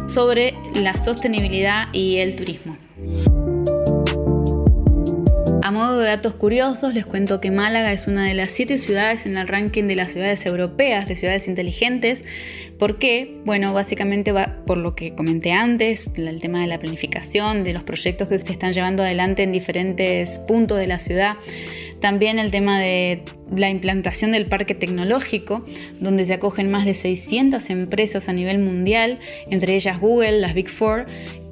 sobre 0.08 0.54
la 0.74 0.96
sostenibilidad 0.96 1.86
y 1.92 2.16
el 2.16 2.36
turismo. 2.36 2.76
A 5.64 5.70
modo 5.70 6.00
de 6.00 6.06
datos 6.06 6.34
curiosos, 6.34 6.92
les 6.92 7.06
cuento 7.06 7.40
que 7.40 7.52
Málaga 7.52 7.92
es 7.92 8.08
una 8.08 8.24
de 8.24 8.34
las 8.34 8.50
siete 8.50 8.78
ciudades 8.78 9.26
en 9.26 9.36
el 9.38 9.46
ranking 9.46 9.84
de 9.84 9.94
las 9.94 10.10
ciudades 10.10 10.44
europeas 10.44 11.06
de 11.06 11.14
ciudades 11.14 11.46
inteligentes. 11.46 12.24
¿Por 12.82 12.98
qué? 12.98 13.36
Bueno, 13.44 13.72
básicamente 13.72 14.32
va 14.32 14.56
por 14.66 14.76
lo 14.76 14.96
que 14.96 15.14
comenté 15.14 15.52
antes, 15.52 16.10
el 16.16 16.40
tema 16.40 16.62
de 16.62 16.66
la 16.66 16.80
planificación, 16.80 17.62
de 17.62 17.72
los 17.74 17.84
proyectos 17.84 18.28
que 18.28 18.40
se 18.40 18.50
están 18.50 18.72
llevando 18.72 19.04
adelante 19.04 19.44
en 19.44 19.52
diferentes 19.52 20.40
puntos 20.48 20.80
de 20.80 20.88
la 20.88 20.98
ciudad. 20.98 21.36
También 22.00 22.40
el 22.40 22.50
tema 22.50 22.80
de 22.80 23.22
la 23.54 23.70
implantación 23.70 24.32
del 24.32 24.46
parque 24.46 24.74
tecnológico, 24.74 25.64
donde 26.00 26.26
se 26.26 26.34
acogen 26.34 26.72
más 26.72 26.84
de 26.84 26.94
600 26.94 27.70
empresas 27.70 28.28
a 28.28 28.32
nivel 28.32 28.58
mundial, 28.58 29.20
entre 29.48 29.76
ellas 29.76 30.00
Google, 30.00 30.40
las 30.40 30.52
Big 30.52 30.68
Four, 30.68 31.04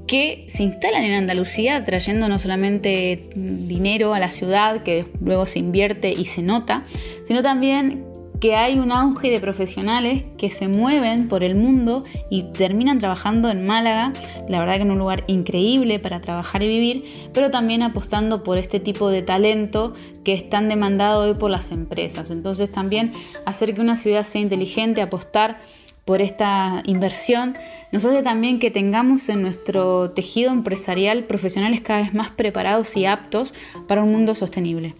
que 0.08 0.46
se 0.48 0.64
instalan 0.64 1.04
en 1.04 1.14
Andalucía 1.14 1.84
trayendo 1.84 2.28
no 2.28 2.40
solamente 2.40 3.28
dinero 3.36 4.14
a 4.14 4.18
la 4.18 4.30
ciudad, 4.30 4.82
que 4.82 5.04
luego 5.24 5.46
se 5.46 5.60
invierte 5.60 6.10
y 6.10 6.24
se 6.24 6.42
nota, 6.42 6.84
sino 7.24 7.40
también 7.40 8.09
que 8.40 8.56
hay 8.56 8.78
un 8.78 8.90
auge 8.90 9.30
de 9.30 9.38
profesionales 9.38 10.24
que 10.38 10.50
se 10.50 10.66
mueven 10.66 11.28
por 11.28 11.44
el 11.44 11.54
mundo 11.54 12.04
y 12.30 12.44
terminan 12.52 12.98
trabajando 12.98 13.50
en 13.50 13.66
Málaga, 13.66 14.14
la 14.48 14.58
verdad 14.58 14.76
que 14.76 14.82
en 14.82 14.90
un 14.90 14.98
lugar 14.98 15.24
increíble 15.26 15.98
para 15.98 16.20
trabajar 16.20 16.62
y 16.62 16.68
vivir, 16.68 17.04
pero 17.34 17.50
también 17.50 17.82
apostando 17.82 18.42
por 18.42 18.56
este 18.56 18.80
tipo 18.80 19.10
de 19.10 19.20
talento 19.22 19.92
que 20.24 20.32
es 20.32 20.48
tan 20.48 20.70
demandado 20.70 21.24
hoy 21.24 21.34
por 21.34 21.50
las 21.50 21.70
empresas. 21.70 22.30
Entonces 22.30 22.72
también 22.72 23.12
hacer 23.44 23.74
que 23.74 23.82
una 23.82 23.96
ciudad 23.96 24.24
sea 24.24 24.40
inteligente, 24.40 25.02
apostar 25.02 25.58
por 26.06 26.22
esta 26.22 26.82
inversión, 26.86 27.56
nos 27.92 28.06
hace 28.06 28.22
también 28.22 28.58
que 28.58 28.70
tengamos 28.70 29.28
en 29.28 29.42
nuestro 29.42 30.12
tejido 30.12 30.50
empresarial 30.50 31.24
profesionales 31.24 31.82
cada 31.82 32.00
vez 32.00 32.14
más 32.14 32.30
preparados 32.30 32.96
y 32.96 33.04
aptos 33.04 33.52
para 33.86 34.02
un 34.02 34.10
mundo 34.10 34.34
sostenible. 34.34 34.94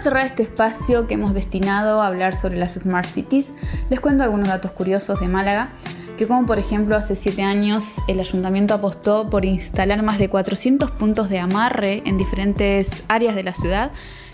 Para 0.00 0.12
cerrar 0.14 0.26
este 0.26 0.42
espacio 0.44 1.06
que 1.06 1.14
hemos 1.14 1.34
destinado 1.34 2.00
a 2.00 2.06
hablar 2.06 2.34
sobre 2.34 2.56
las 2.56 2.72
Smart 2.72 3.06
Cities, 3.06 3.48
les 3.90 4.00
cuento 4.00 4.24
algunos 4.24 4.48
datos 4.48 4.70
curiosos 4.70 5.20
de 5.20 5.28
Málaga, 5.28 5.72
que 6.16 6.26
como 6.26 6.46
por 6.46 6.58
ejemplo 6.58 6.96
hace 6.96 7.16
7 7.16 7.42
años 7.42 7.96
el 8.08 8.18
ayuntamiento 8.18 8.72
apostó 8.72 9.28
por 9.28 9.44
instalar 9.44 10.02
más 10.02 10.18
de 10.18 10.30
400 10.30 10.90
puntos 10.92 11.28
de 11.28 11.38
amarre 11.38 12.02
en 12.06 12.16
diferentes 12.16 13.04
áreas 13.08 13.34
de 13.34 13.42
la 13.42 13.52
ciudad 13.52 13.90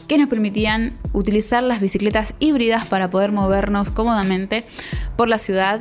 que 0.07 0.18
nos 0.18 0.29
permitían 0.29 0.96
utilizar 1.12 1.64
las 1.64 1.81
bicicletas 1.81 2.33
híbridas 2.38 2.87
para 2.87 3.11
poder 3.11 3.33
movernos 3.33 3.90
cómodamente 3.90 4.64
por 5.16 5.29
la 5.29 5.38
ciudad 5.38 5.81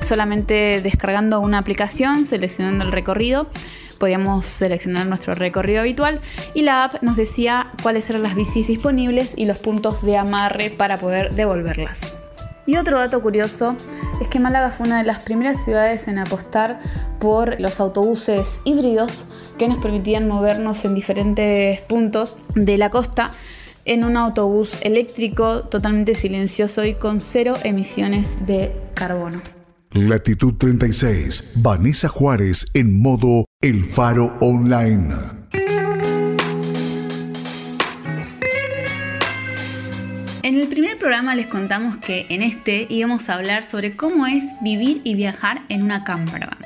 solamente 0.00 0.80
descargando 0.80 1.40
una 1.40 1.58
aplicación, 1.58 2.24
seleccionando 2.24 2.84
el 2.84 2.92
recorrido 2.92 3.48
podíamos 3.94 4.46
seleccionar 4.46 5.06
nuestro 5.06 5.34
recorrido 5.34 5.80
habitual 5.80 6.20
y 6.54 6.62
la 6.62 6.84
app 6.84 7.02
nos 7.02 7.16
decía 7.16 7.70
cuáles 7.82 8.08
eran 8.10 8.22
las 8.22 8.34
bicis 8.34 8.66
disponibles 8.66 9.32
y 9.36 9.46
los 9.46 9.58
puntos 9.58 10.02
de 10.02 10.16
amarre 10.16 10.70
para 10.70 10.96
poder 10.96 11.32
devolverlas. 11.32 12.16
Y 12.66 12.76
otro 12.76 12.98
dato 12.98 13.20
curioso 13.20 13.76
es 14.20 14.28
que 14.28 14.40
Málaga 14.40 14.70
fue 14.70 14.86
una 14.86 14.98
de 14.98 15.04
las 15.04 15.20
primeras 15.20 15.62
ciudades 15.64 16.08
en 16.08 16.18
apostar 16.18 16.80
por 17.20 17.60
los 17.60 17.78
autobuses 17.78 18.60
híbridos 18.64 19.26
que 19.58 19.68
nos 19.68 19.78
permitían 19.78 20.26
movernos 20.26 20.84
en 20.84 20.94
diferentes 20.94 21.80
puntos 21.82 22.36
de 22.54 22.78
la 22.78 22.90
costa 22.90 23.30
en 23.84 24.04
un 24.04 24.16
autobús 24.16 24.78
eléctrico 24.82 25.64
totalmente 25.64 26.14
silencioso 26.14 26.84
y 26.84 26.94
con 26.94 27.20
cero 27.20 27.54
emisiones 27.64 28.46
de 28.46 28.72
carbono. 28.94 29.42
Latitud 29.92 30.54
36, 30.54 31.52
Vanessa 31.56 32.08
Juárez 32.08 32.70
en 32.74 33.00
modo 33.00 33.44
El 33.64 33.82
Faro 33.82 34.36
Online. 34.42 35.14
En 40.42 40.58
el 40.58 40.68
primer 40.68 40.98
programa 40.98 41.34
les 41.34 41.46
contamos 41.46 41.96
que 41.96 42.26
en 42.28 42.42
este 42.42 42.86
íbamos 42.90 43.26
a 43.30 43.36
hablar 43.36 43.64
sobre 43.70 43.96
cómo 43.96 44.26
es 44.26 44.44
vivir 44.60 45.00
y 45.02 45.14
viajar 45.14 45.62
en 45.70 45.82
una 45.82 46.04
campervan. 46.04 46.58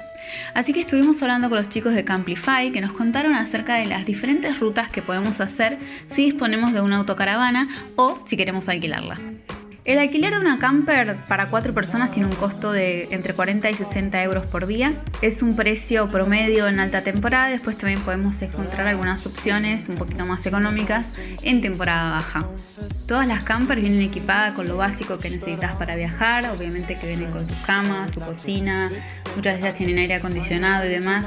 Así 0.54 0.72
que 0.72 0.80
estuvimos 0.80 1.22
hablando 1.22 1.48
con 1.48 1.58
los 1.58 1.68
chicos 1.68 1.94
de 1.94 2.04
Camplify 2.04 2.72
que 2.72 2.80
nos 2.80 2.90
contaron 2.90 3.36
acerca 3.36 3.76
de 3.76 3.86
las 3.86 4.04
diferentes 4.04 4.58
rutas 4.58 4.90
que 4.90 5.00
podemos 5.00 5.40
hacer 5.40 5.78
si 6.10 6.24
disponemos 6.24 6.72
de 6.72 6.80
una 6.80 6.96
autocaravana 6.96 7.68
o 7.94 8.24
si 8.26 8.36
queremos 8.36 8.68
alquilarla. 8.68 9.20
El 9.88 9.98
alquiler 9.98 10.34
de 10.34 10.38
una 10.38 10.58
camper 10.58 11.16
para 11.28 11.46
cuatro 11.46 11.72
personas 11.72 12.10
tiene 12.10 12.28
un 12.28 12.34
costo 12.34 12.72
de 12.72 13.08
entre 13.10 13.32
40 13.32 13.70
y 13.70 13.72
60 13.72 14.22
euros 14.22 14.44
por 14.44 14.66
día. 14.66 14.92
Es 15.22 15.40
un 15.40 15.56
precio 15.56 16.10
promedio 16.10 16.68
en 16.68 16.78
alta 16.78 17.00
temporada. 17.00 17.48
Después 17.48 17.78
también 17.78 18.02
podemos 18.02 18.40
encontrar 18.42 18.86
algunas 18.86 19.24
opciones 19.24 19.88
un 19.88 19.94
poquito 19.94 20.26
más 20.26 20.44
económicas 20.44 21.16
en 21.42 21.62
temporada 21.62 22.10
baja. 22.10 22.46
Todas 23.06 23.26
las 23.26 23.44
campers 23.44 23.80
vienen 23.80 24.02
equipadas 24.02 24.52
con 24.52 24.68
lo 24.68 24.76
básico 24.76 25.18
que 25.20 25.30
necesitas 25.30 25.74
para 25.76 25.96
viajar. 25.96 26.44
Obviamente 26.54 26.96
que 26.96 27.06
vienen 27.06 27.30
con 27.30 27.48
sus 27.48 27.56
camas, 27.60 28.10
su 28.12 28.20
cocina. 28.20 28.90
Muchas 29.36 29.54
de 29.54 29.60
ellas 29.60 29.74
tienen 29.74 29.96
aire 29.96 30.16
acondicionado 30.16 30.84
y 30.84 30.90
demás. 30.90 31.24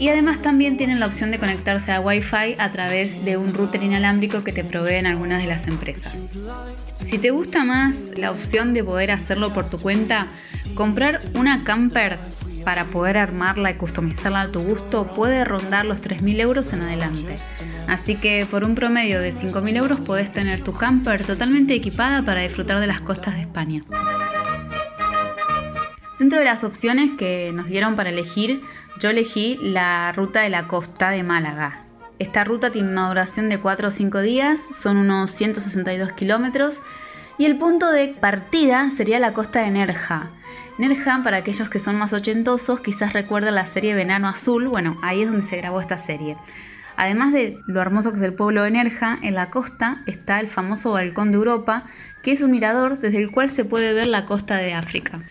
Y 0.00 0.08
además 0.08 0.42
también 0.42 0.76
tienen 0.76 0.98
la 0.98 1.06
opción 1.06 1.30
de 1.30 1.38
conectarse 1.38 1.92
a 1.92 2.00
Wi-Fi 2.00 2.56
a 2.58 2.72
través 2.72 3.24
de 3.24 3.36
un 3.36 3.54
router 3.54 3.80
inalámbrico 3.84 4.42
que 4.42 4.52
te 4.52 4.64
proveen 4.64 5.06
algunas 5.06 5.40
de 5.40 5.46
las 5.46 5.68
empresas. 5.68 6.12
Si 7.08 7.18
te 7.18 7.30
gusta 7.30 7.64
más 7.64 7.75
la 8.16 8.30
opción 8.30 8.74
de 8.74 8.84
poder 8.84 9.10
hacerlo 9.10 9.52
por 9.52 9.68
tu 9.68 9.78
cuenta, 9.78 10.28
comprar 10.74 11.20
una 11.34 11.64
camper 11.64 12.18
para 12.64 12.86
poder 12.86 13.16
armarla 13.16 13.70
y 13.70 13.74
customizarla 13.74 14.40
a 14.40 14.48
tu 14.48 14.60
gusto 14.60 15.06
puede 15.06 15.44
rondar 15.44 15.84
los 15.84 16.02
3.000 16.02 16.40
euros 16.40 16.72
en 16.72 16.82
adelante. 16.82 17.38
Así 17.86 18.16
que 18.16 18.44
por 18.44 18.64
un 18.64 18.74
promedio 18.74 19.20
de 19.20 19.32
5.000 19.32 19.76
euros 19.76 20.00
podés 20.00 20.32
tener 20.32 20.62
tu 20.62 20.72
camper 20.72 21.24
totalmente 21.24 21.74
equipada 21.74 22.22
para 22.22 22.40
disfrutar 22.40 22.80
de 22.80 22.88
las 22.88 23.00
costas 23.00 23.34
de 23.34 23.42
España. 23.42 23.84
Dentro 26.18 26.40
de 26.40 26.44
las 26.44 26.64
opciones 26.64 27.10
que 27.16 27.52
nos 27.54 27.66
dieron 27.66 27.94
para 27.94 28.10
elegir, 28.10 28.62
yo 28.98 29.10
elegí 29.10 29.58
la 29.62 30.10
ruta 30.10 30.40
de 30.40 30.48
la 30.48 30.66
costa 30.66 31.10
de 31.10 31.22
Málaga. 31.22 31.84
Esta 32.18 32.42
ruta 32.42 32.70
tiene 32.70 32.88
una 32.88 33.08
duración 33.08 33.48
de 33.48 33.60
4 33.60 33.88
o 33.88 33.90
5 33.90 34.20
días, 34.22 34.60
son 34.82 34.96
unos 34.96 35.30
162 35.30 36.12
kilómetros 36.14 36.80
y 37.38 37.44
el 37.44 37.58
punto 37.58 37.90
de 37.90 38.08
partida 38.08 38.90
sería 38.90 39.18
la 39.18 39.34
costa 39.34 39.60
de 39.60 39.70
Nerja. 39.70 40.30
Nerja, 40.78 41.20
para 41.22 41.38
aquellos 41.38 41.70
que 41.70 41.78
son 41.78 41.96
más 41.96 42.12
ochentosos, 42.12 42.80
quizás 42.80 43.12
recuerden 43.12 43.54
la 43.54 43.66
serie 43.66 43.94
Venano 43.94 44.28
Azul, 44.28 44.68
bueno, 44.68 44.98
ahí 45.02 45.22
es 45.22 45.28
donde 45.28 45.44
se 45.44 45.56
grabó 45.56 45.80
esta 45.80 45.98
serie. 45.98 46.36
Además 46.96 47.32
de 47.32 47.58
lo 47.66 47.80
hermoso 47.80 48.10
que 48.10 48.18
es 48.18 48.22
el 48.22 48.34
pueblo 48.34 48.62
de 48.62 48.70
Nerja, 48.70 49.18
en 49.22 49.34
la 49.34 49.50
costa 49.50 50.02
está 50.06 50.40
el 50.40 50.48
famoso 50.48 50.92
Balcón 50.92 51.30
de 51.30 51.36
Europa, 51.36 51.84
que 52.22 52.32
es 52.32 52.42
un 52.42 52.50
mirador 52.50 52.98
desde 52.98 53.22
el 53.22 53.30
cual 53.30 53.50
se 53.50 53.64
puede 53.64 53.92
ver 53.92 54.06
la 54.06 54.24
costa 54.24 54.56
de 54.56 54.72
África. 54.72 55.22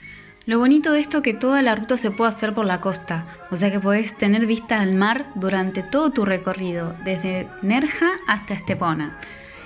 Lo 0.45 0.59
bonito 0.59 0.91
de 0.91 0.99
esto 0.99 1.17
es 1.17 1.23
que 1.23 1.33
toda 1.33 1.63
la 1.63 1.73
ruta 1.73 1.97
se 1.97 2.11
puede 2.11 2.31
hacer 2.31 2.53
por 2.53 2.65
la 2.65 2.81
costa, 2.81 3.25
o 3.49 3.57
sea 3.57 3.71
que 3.71 3.79
podés 3.79 4.15
tener 4.15 4.45
vista 4.45 4.79
al 4.79 4.93
mar 4.93 5.25
durante 5.33 5.81
todo 5.81 6.11
tu 6.11 6.23
recorrido, 6.23 6.95
desde 7.03 7.47
Nerja 7.63 8.11
hasta 8.27 8.53
Estepona. 8.53 9.19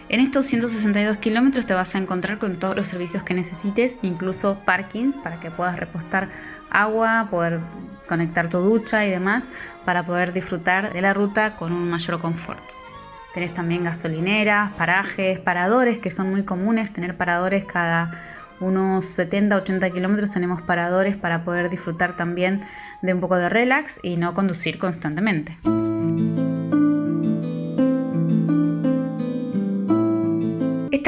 En 0.10 0.22
estos 0.22 0.48
162 0.48 1.18
kilómetros 1.18 1.68
te 1.68 1.76
vas 1.76 1.94
a 1.94 2.00
encontrar 2.00 2.40
con 2.40 2.58
todos 2.58 2.76
los 2.76 2.88
servicios 2.88 3.22
que 3.22 3.36
necesites, 3.36 4.00
incluso 4.02 4.58
parkings 4.66 5.16
para 5.18 5.40
que 5.40 5.52
puedas 5.52 5.78
repostar 5.78 6.30
agua, 6.72 7.28
poder 7.30 7.60
conectar 8.08 8.50
tu 8.50 8.58
ducha 8.58 9.06
y 9.06 9.12
demás, 9.12 9.44
para 9.86 10.08
poder 10.08 10.34
disfrutar 10.34 10.94
de 10.94 11.02
la 11.04 11.14
ruta 11.14 11.58
con 11.58 11.72
un 11.72 11.88
mayor 11.88 12.20
confort. 12.20 12.64
Tenés 13.36 13.54
también 13.54 13.84
gasolineras, 13.84 14.72
parajes, 14.72 15.38
paradores 15.38 16.00
que 16.00 16.10
son 16.10 16.32
muy 16.32 16.44
comunes, 16.44 16.92
tener 16.92 17.16
paradores 17.16 17.66
cada 17.66 18.10
unos 18.60 19.18
70-80 19.18 19.94
kilómetros 19.94 20.32
tenemos 20.32 20.64
paradores 20.64 21.18
para 21.18 21.46
poder 21.46 21.70
disfrutar 21.70 22.16
también 22.16 22.62
de 23.04 23.14
un 23.14 23.22
poco 23.22 23.38
de 23.38 23.48
relax 23.48 24.00
y 24.02 24.18
no 24.18 24.34
conducir 24.34 24.80
constantemente. 24.80 25.60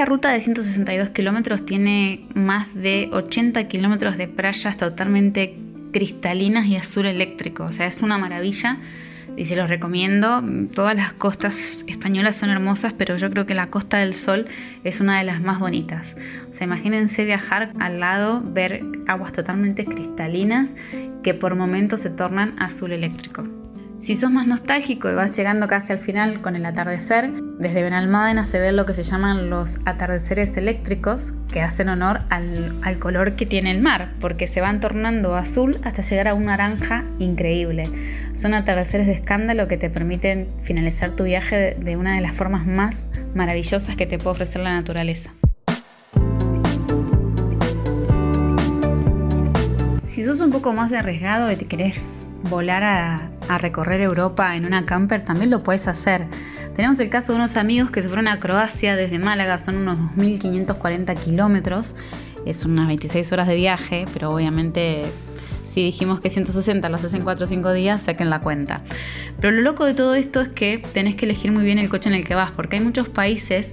Esta 0.01 0.09
ruta 0.09 0.31
de 0.31 0.41
162 0.41 1.09
kilómetros 1.09 1.63
tiene 1.63 2.21
más 2.33 2.73
de 2.73 3.09
80 3.13 3.67
kilómetros 3.67 4.17
de 4.17 4.27
playas 4.27 4.75
totalmente 4.75 5.55
cristalinas 5.91 6.65
y 6.65 6.75
azul 6.75 7.05
eléctrico, 7.05 7.65
o 7.65 7.71
sea, 7.71 7.85
es 7.85 8.01
una 8.01 8.17
maravilla 8.17 8.79
y 9.37 9.45
se 9.45 9.55
los 9.55 9.69
recomiendo. 9.69 10.43
Todas 10.73 10.95
las 10.95 11.13
costas 11.13 11.83
españolas 11.85 12.35
son 12.35 12.49
hermosas, 12.49 12.93
pero 12.93 13.15
yo 13.17 13.29
creo 13.29 13.45
que 13.45 13.53
la 13.53 13.67
Costa 13.67 13.97
del 13.97 14.15
Sol 14.15 14.47
es 14.83 15.01
una 15.01 15.19
de 15.19 15.23
las 15.23 15.39
más 15.39 15.59
bonitas. 15.59 16.15
O 16.49 16.55
sea, 16.55 16.65
imagínense 16.65 17.23
viajar 17.23 17.71
al 17.79 17.99
lado, 17.99 18.41
ver 18.43 18.81
aguas 19.05 19.33
totalmente 19.33 19.85
cristalinas 19.85 20.71
que 21.21 21.35
por 21.35 21.53
momentos 21.53 21.99
se 21.99 22.09
tornan 22.09 22.55
azul 22.57 22.91
eléctrico. 22.91 23.43
Si 24.01 24.15
sos 24.15 24.31
más 24.31 24.47
nostálgico 24.47 25.11
y 25.11 25.13
vas 25.13 25.37
llegando 25.37 25.67
casi 25.67 25.93
al 25.93 25.99
final 25.99 26.41
con 26.41 26.55
el 26.55 26.65
atardecer, 26.65 27.31
desde 27.59 27.83
Benalmádena 27.83 28.45
se 28.45 28.59
ve 28.59 28.71
lo 28.71 28.87
que 28.87 28.95
se 28.95 29.03
llaman 29.03 29.51
los 29.51 29.77
atardeceres 29.85 30.57
eléctricos, 30.57 31.33
que 31.53 31.61
hacen 31.61 31.87
honor 31.87 32.21
al, 32.31 32.75
al, 32.81 32.97
color 32.97 33.35
que 33.35 33.45
tiene 33.45 33.69
el 33.69 33.79
mar, 33.79 34.13
porque 34.19 34.47
se 34.47 34.59
van 34.59 34.79
tornando 34.79 35.35
azul 35.35 35.77
hasta 35.83 36.01
llegar 36.01 36.29
a 36.29 36.33
un 36.33 36.45
naranja 36.45 37.05
increíble. 37.19 37.83
Son 38.33 38.55
atardeceres 38.55 39.05
de 39.05 39.13
escándalo 39.13 39.67
que 39.67 39.77
te 39.77 39.91
permiten 39.91 40.47
finalizar 40.63 41.11
tu 41.11 41.25
viaje 41.25 41.55
de, 41.55 41.75
de 41.75 41.95
una 41.95 42.15
de 42.15 42.21
las 42.21 42.33
formas 42.33 42.65
más 42.65 42.95
maravillosas 43.35 43.95
que 43.95 44.07
te 44.07 44.17
puede 44.17 44.31
ofrecer 44.31 44.61
la 44.61 44.71
naturaleza. 44.71 45.29
Si 50.07 50.23
sos 50.23 50.39
un 50.39 50.49
poco 50.49 50.73
más 50.73 50.91
arriesgado 50.91 51.51
y 51.51 51.55
te 51.55 51.67
querés 51.67 52.01
volar 52.43 52.83
a, 52.83 53.29
recorrer 53.57 53.99
Europa 53.99 54.55
en 54.55 54.65
una 54.65 54.85
camper, 54.85 55.25
también 55.25 55.49
lo 55.49 55.61
puedes 55.61 55.85
hacer. 55.87 56.25
Tenemos 56.75 56.97
el 57.01 57.09
caso 57.09 57.33
de 57.33 57.39
unos 57.39 57.57
amigos 57.57 57.91
que 57.91 58.01
se 58.01 58.07
fueron 58.07 58.29
a 58.29 58.39
Croacia 58.39 58.95
desde 58.95 59.19
Málaga, 59.19 59.59
son 59.59 59.75
unos 59.75 59.97
2.540 60.15 61.17
kilómetros, 61.17 61.87
es 62.45 62.63
unas 62.63 62.87
26 62.87 63.29
horas 63.33 63.47
de 63.47 63.55
viaje, 63.55 64.05
pero 64.13 64.29
obviamente 64.29 65.03
si 65.71 65.83
dijimos 65.83 66.19
que 66.19 66.29
160 66.29 66.87
los 66.89 67.03
hacen 67.03 67.23
4 67.23 67.45
o 67.45 67.47
5 67.47 67.73
días, 67.73 68.01
saquen 68.01 68.29
la 68.29 68.41
cuenta. 68.41 68.81
Pero 69.39 69.55
lo 69.55 69.61
loco 69.61 69.85
de 69.85 69.93
todo 69.93 70.15
esto 70.15 70.41
es 70.41 70.49
que 70.49 70.81
tenés 70.93 71.15
que 71.15 71.25
elegir 71.25 71.51
muy 71.51 71.63
bien 71.63 71.79
el 71.79 71.89
coche 71.89 72.09
en 72.09 72.15
el 72.15 72.25
que 72.25 72.35
vas, 72.35 72.51
porque 72.51 72.77
hay 72.77 72.83
muchos 72.83 73.07
países 73.07 73.71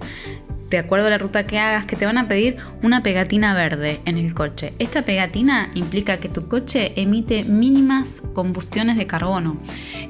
de 0.70 0.78
acuerdo 0.78 1.06
a 1.06 1.10
la 1.10 1.18
ruta 1.18 1.46
que 1.46 1.58
hagas, 1.58 1.86
que 1.86 1.96
te 1.96 2.06
van 2.06 2.18
a 2.18 2.28
pedir 2.28 2.56
una 2.82 3.02
pegatina 3.02 3.54
verde 3.54 4.00
en 4.04 4.18
el 4.18 4.34
coche. 4.34 4.74
Esta 4.78 5.02
pegatina 5.02 5.70
implica 5.74 6.18
que 6.18 6.28
tu 6.28 6.48
coche 6.48 6.92
emite 6.96 7.44
mínimas 7.44 8.22
combustiones 8.34 8.96
de 8.96 9.06
carbono. 9.06 9.58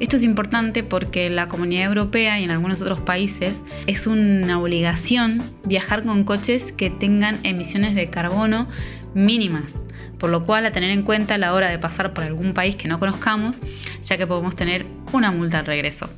Esto 0.01 0.17
es 0.17 0.25
importante 0.25 0.83
porque 0.83 1.27
en 1.27 1.37
la 1.37 1.49
comunidad 1.49 1.87
europea 1.87 2.41
y 2.41 2.45
en 2.45 2.51
algunos 2.51 2.83
otros 2.83 3.01
países 3.01 3.61
es 3.87 4.07
una 4.07 4.61
obligación 4.61 5.43
viajar 5.65 6.05
con 6.05 6.25
coches 6.25 6.73
que 6.73 6.91
tengan 6.91 7.39
emisiones 7.45 7.95
de 7.95 8.11
carbono 8.11 8.69
mínimas. 9.15 9.83
Por 10.19 10.31
lo 10.31 10.45
cual 10.45 10.67
a 10.67 10.73
tener 10.73 10.91
en 10.91 11.03
cuenta 11.03 11.35
a 11.35 11.39
la 11.39 11.55
hora 11.55 11.69
de 11.69 11.79
pasar 11.79 12.13
por 12.13 12.25
algún 12.25 12.53
país 12.53 12.75
que 12.75 12.89
no 12.89 12.99
conozcamos, 12.99 13.61
ya 14.03 14.17
que 14.17 14.27
podemos 14.27 14.57
tener 14.57 14.85
una 15.13 15.31
multa 15.31 15.61
al 15.61 15.67
regreso. 15.67 16.11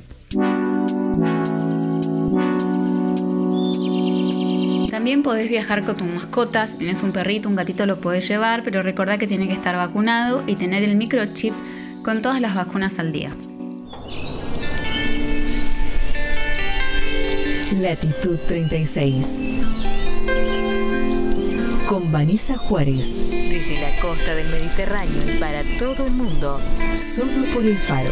También 5.01 5.23
podés 5.23 5.49
viajar 5.49 5.83
con 5.83 5.97
tus 5.97 6.07
mascotas, 6.07 6.69
si 6.69 6.77
tienes 6.77 7.01
un 7.01 7.11
perrito, 7.11 7.49
un 7.49 7.55
gatito 7.55 7.87
lo 7.87 7.99
podés 7.99 8.27
llevar, 8.27 8.63
pero 8.63 8.83
recordá 8.83 9.17
que 9.17 9.25
tiene 9.25 9.47
que 9.47 9.53
estar 9.55 9.75
vacunado 9.75 10.43
y 10.45 10.53
tener 10.53 10.83
el 10.83 10.95
microchip 10.95 11.55
con 12.03 12.21
todas 12.21 12.39
las 12.39 12.53
vacunas 12.53 12.99
al 12.99 13.11
día. 13.11 13.31
Latitud 17.79 18.37
36. 18.45 19.43
Con 21.87 22.11
Vanessa 22.11 22.55
Juárez. 22.59 23.23
Desde 23.27 23.81
la 23.81 23.99
costa 23.99 24.35
del 24.35 24.49
Mediterráneo 24.49 25.33
y 25.33 25.39
para 25.39 25.63
todo 25.79 26.05
el 26.05 26.13
mundo. 26.13 26.61
Solo 26.93 27.49
por 27.51 27.65
el 27.65 27.79
faro. 27.79 28.11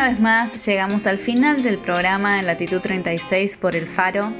Una 0.00 0.08
vez 0.08 0.20
más 0.20 0.64
llegamos 0.64 1.06
al 1.06 1.18
final 1.18 1.62
del 1.62 1.76
programa 1.76 2.38
en 2.38 2.46
Latitud 2.46 2.80
36 2.80 3.58
por 3.58 3.76
el 3.76 3.86
Faro. 3.86 4.32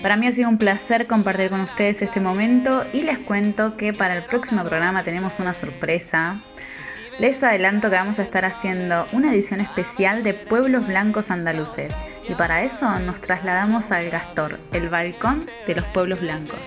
Para 0.00 0.16
mí 0.16 0.26
ha 0.26 0.32
sido 0.32 0.48
un 0.48 0.56
placer 0.56 1.06
compartir 1.06 1.50
con 1.50 1.60
ustedes 1.60 2.00
este 2.00 2.18
momento 2.18 2.86
y 2.94 3.02
les 3.02 3.18
cuento 3.18 3.76
que 3.76 3.92
para 3.92 4.16
el 4.16 4.22
próximo 4.22 4.64
programa 4.64 5.04
tenemos 5.04 5.38
una 5.38 5.52
sorpresa. 5.52 6.40
Les 7.20 7.42
adelanto 7.42 7.90
que 7.90 7.96
vamos 7.96 8.18
a 8.20 8.22
estar 8.22 8.46
haciendo 8.46 9.06
una 9.12 9.34
edición 9.34 9.60
especial 9.60 10.22
de 10.22 10.32
Pueblos 10.32 10.86
Blancos 10.86 11.30
Andaluces 11.30 11.92
y 12.26 12.34
para 12.34 12.62
eso 12.62 12.98
nos 13.00 13.20
trasladamos 13.20 13.92
al 13.92 14.08
Gastor, 14.08 14.60
el 14.72 14.88
balcón 14.88 15.46
de 15.66 15.74
los 15.74 15.84
pueblos 15.88 16.22
blancos. 16.22 16.58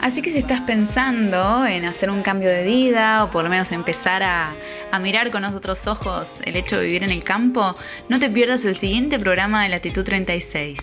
Así 0.00 0.20
que 0.20 0.32
si 0.32 0.38
estás 0.38 0.62
pensando 0.62 1.64
en 1.64 1.84
hacer 1.84 2.10
un 2.10 2.24
cambio 2.24 2.50
de 2.50 2.64
vida 2.64 3.22
o 3.22 3.30
por 3.30 3.44
lo 3.44 3.50
menos 3.50 3.70
empezar 3.70 4.24
a, 4.24 4.52
a 4.94 5.00
mirar 5.00 5.32
con 5.32 5.44
otros 5.44 5.88
ojos 5.88 6.30
el 6.44 6.54
hecho 6.54 6.78
de 6.78 6.84
vivir 6.86 7.02
en 7.02 7.10
el 7.10 7.24
campo, 7.24 7.74
no 8.08 8.20
te 8.20 8.30
pierdas 8.30 8.64
el 8.64 8.76
siguiente 8.76 9.18
programa 9.18 9.64
de 9.64 9.68
Latitud 9.68 10.04
36. 10.04 10.78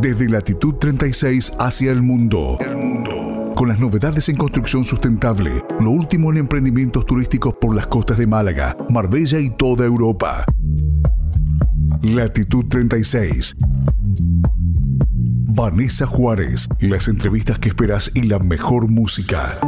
Desde 0.00 0.28
Latitud 0.28 0.74
36 0.74 1.54
hacia 1.58 1.90
el 1.90 2.02
mundo. 2.02 2.56
El 2.60 2.76
mundo. 2.76 3.52
Con 3.56 3.68
las 3.68 3.80
novedades 3.80 4.28
en 4.28 4.36
construcción 4.36 4.84
sustentable, 4.84 5.64
lo 5.80 5.90
último 5.90 6.30
en 6.30 6.36
emprendimientos 6.36 7.04
turísticos 7.04 7.54
por 7.60 7.74
las 7.74 7.88
costas 7.88 8.16
de 8.16 8.28
Málaga, 8.28 8.76
Marbella 8.90 9.40
y 9.40 9.50
toda 9.50 9.84
Europa. 9.84 10.44
Latitud 12.02 12.66
36. 12.68 13.56
Vanessa 15.52 16.06
Juárez, 16.06 16.68
las 16.78 17.08
entrevistas 17.08 17.58
que 17.58 17.70
esperas 17.70 18.12
y 18.14 18.22
la 18.22 18.38
mejor 18.38 18.88
música. 18.88 19.58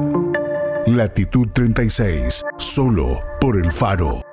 Latitud 0.87 1.47
36, 1.53 2.43
solo 2.59 3.23
por 3.41 3.57
el 3.57 3.71
faro. 3.71 4.32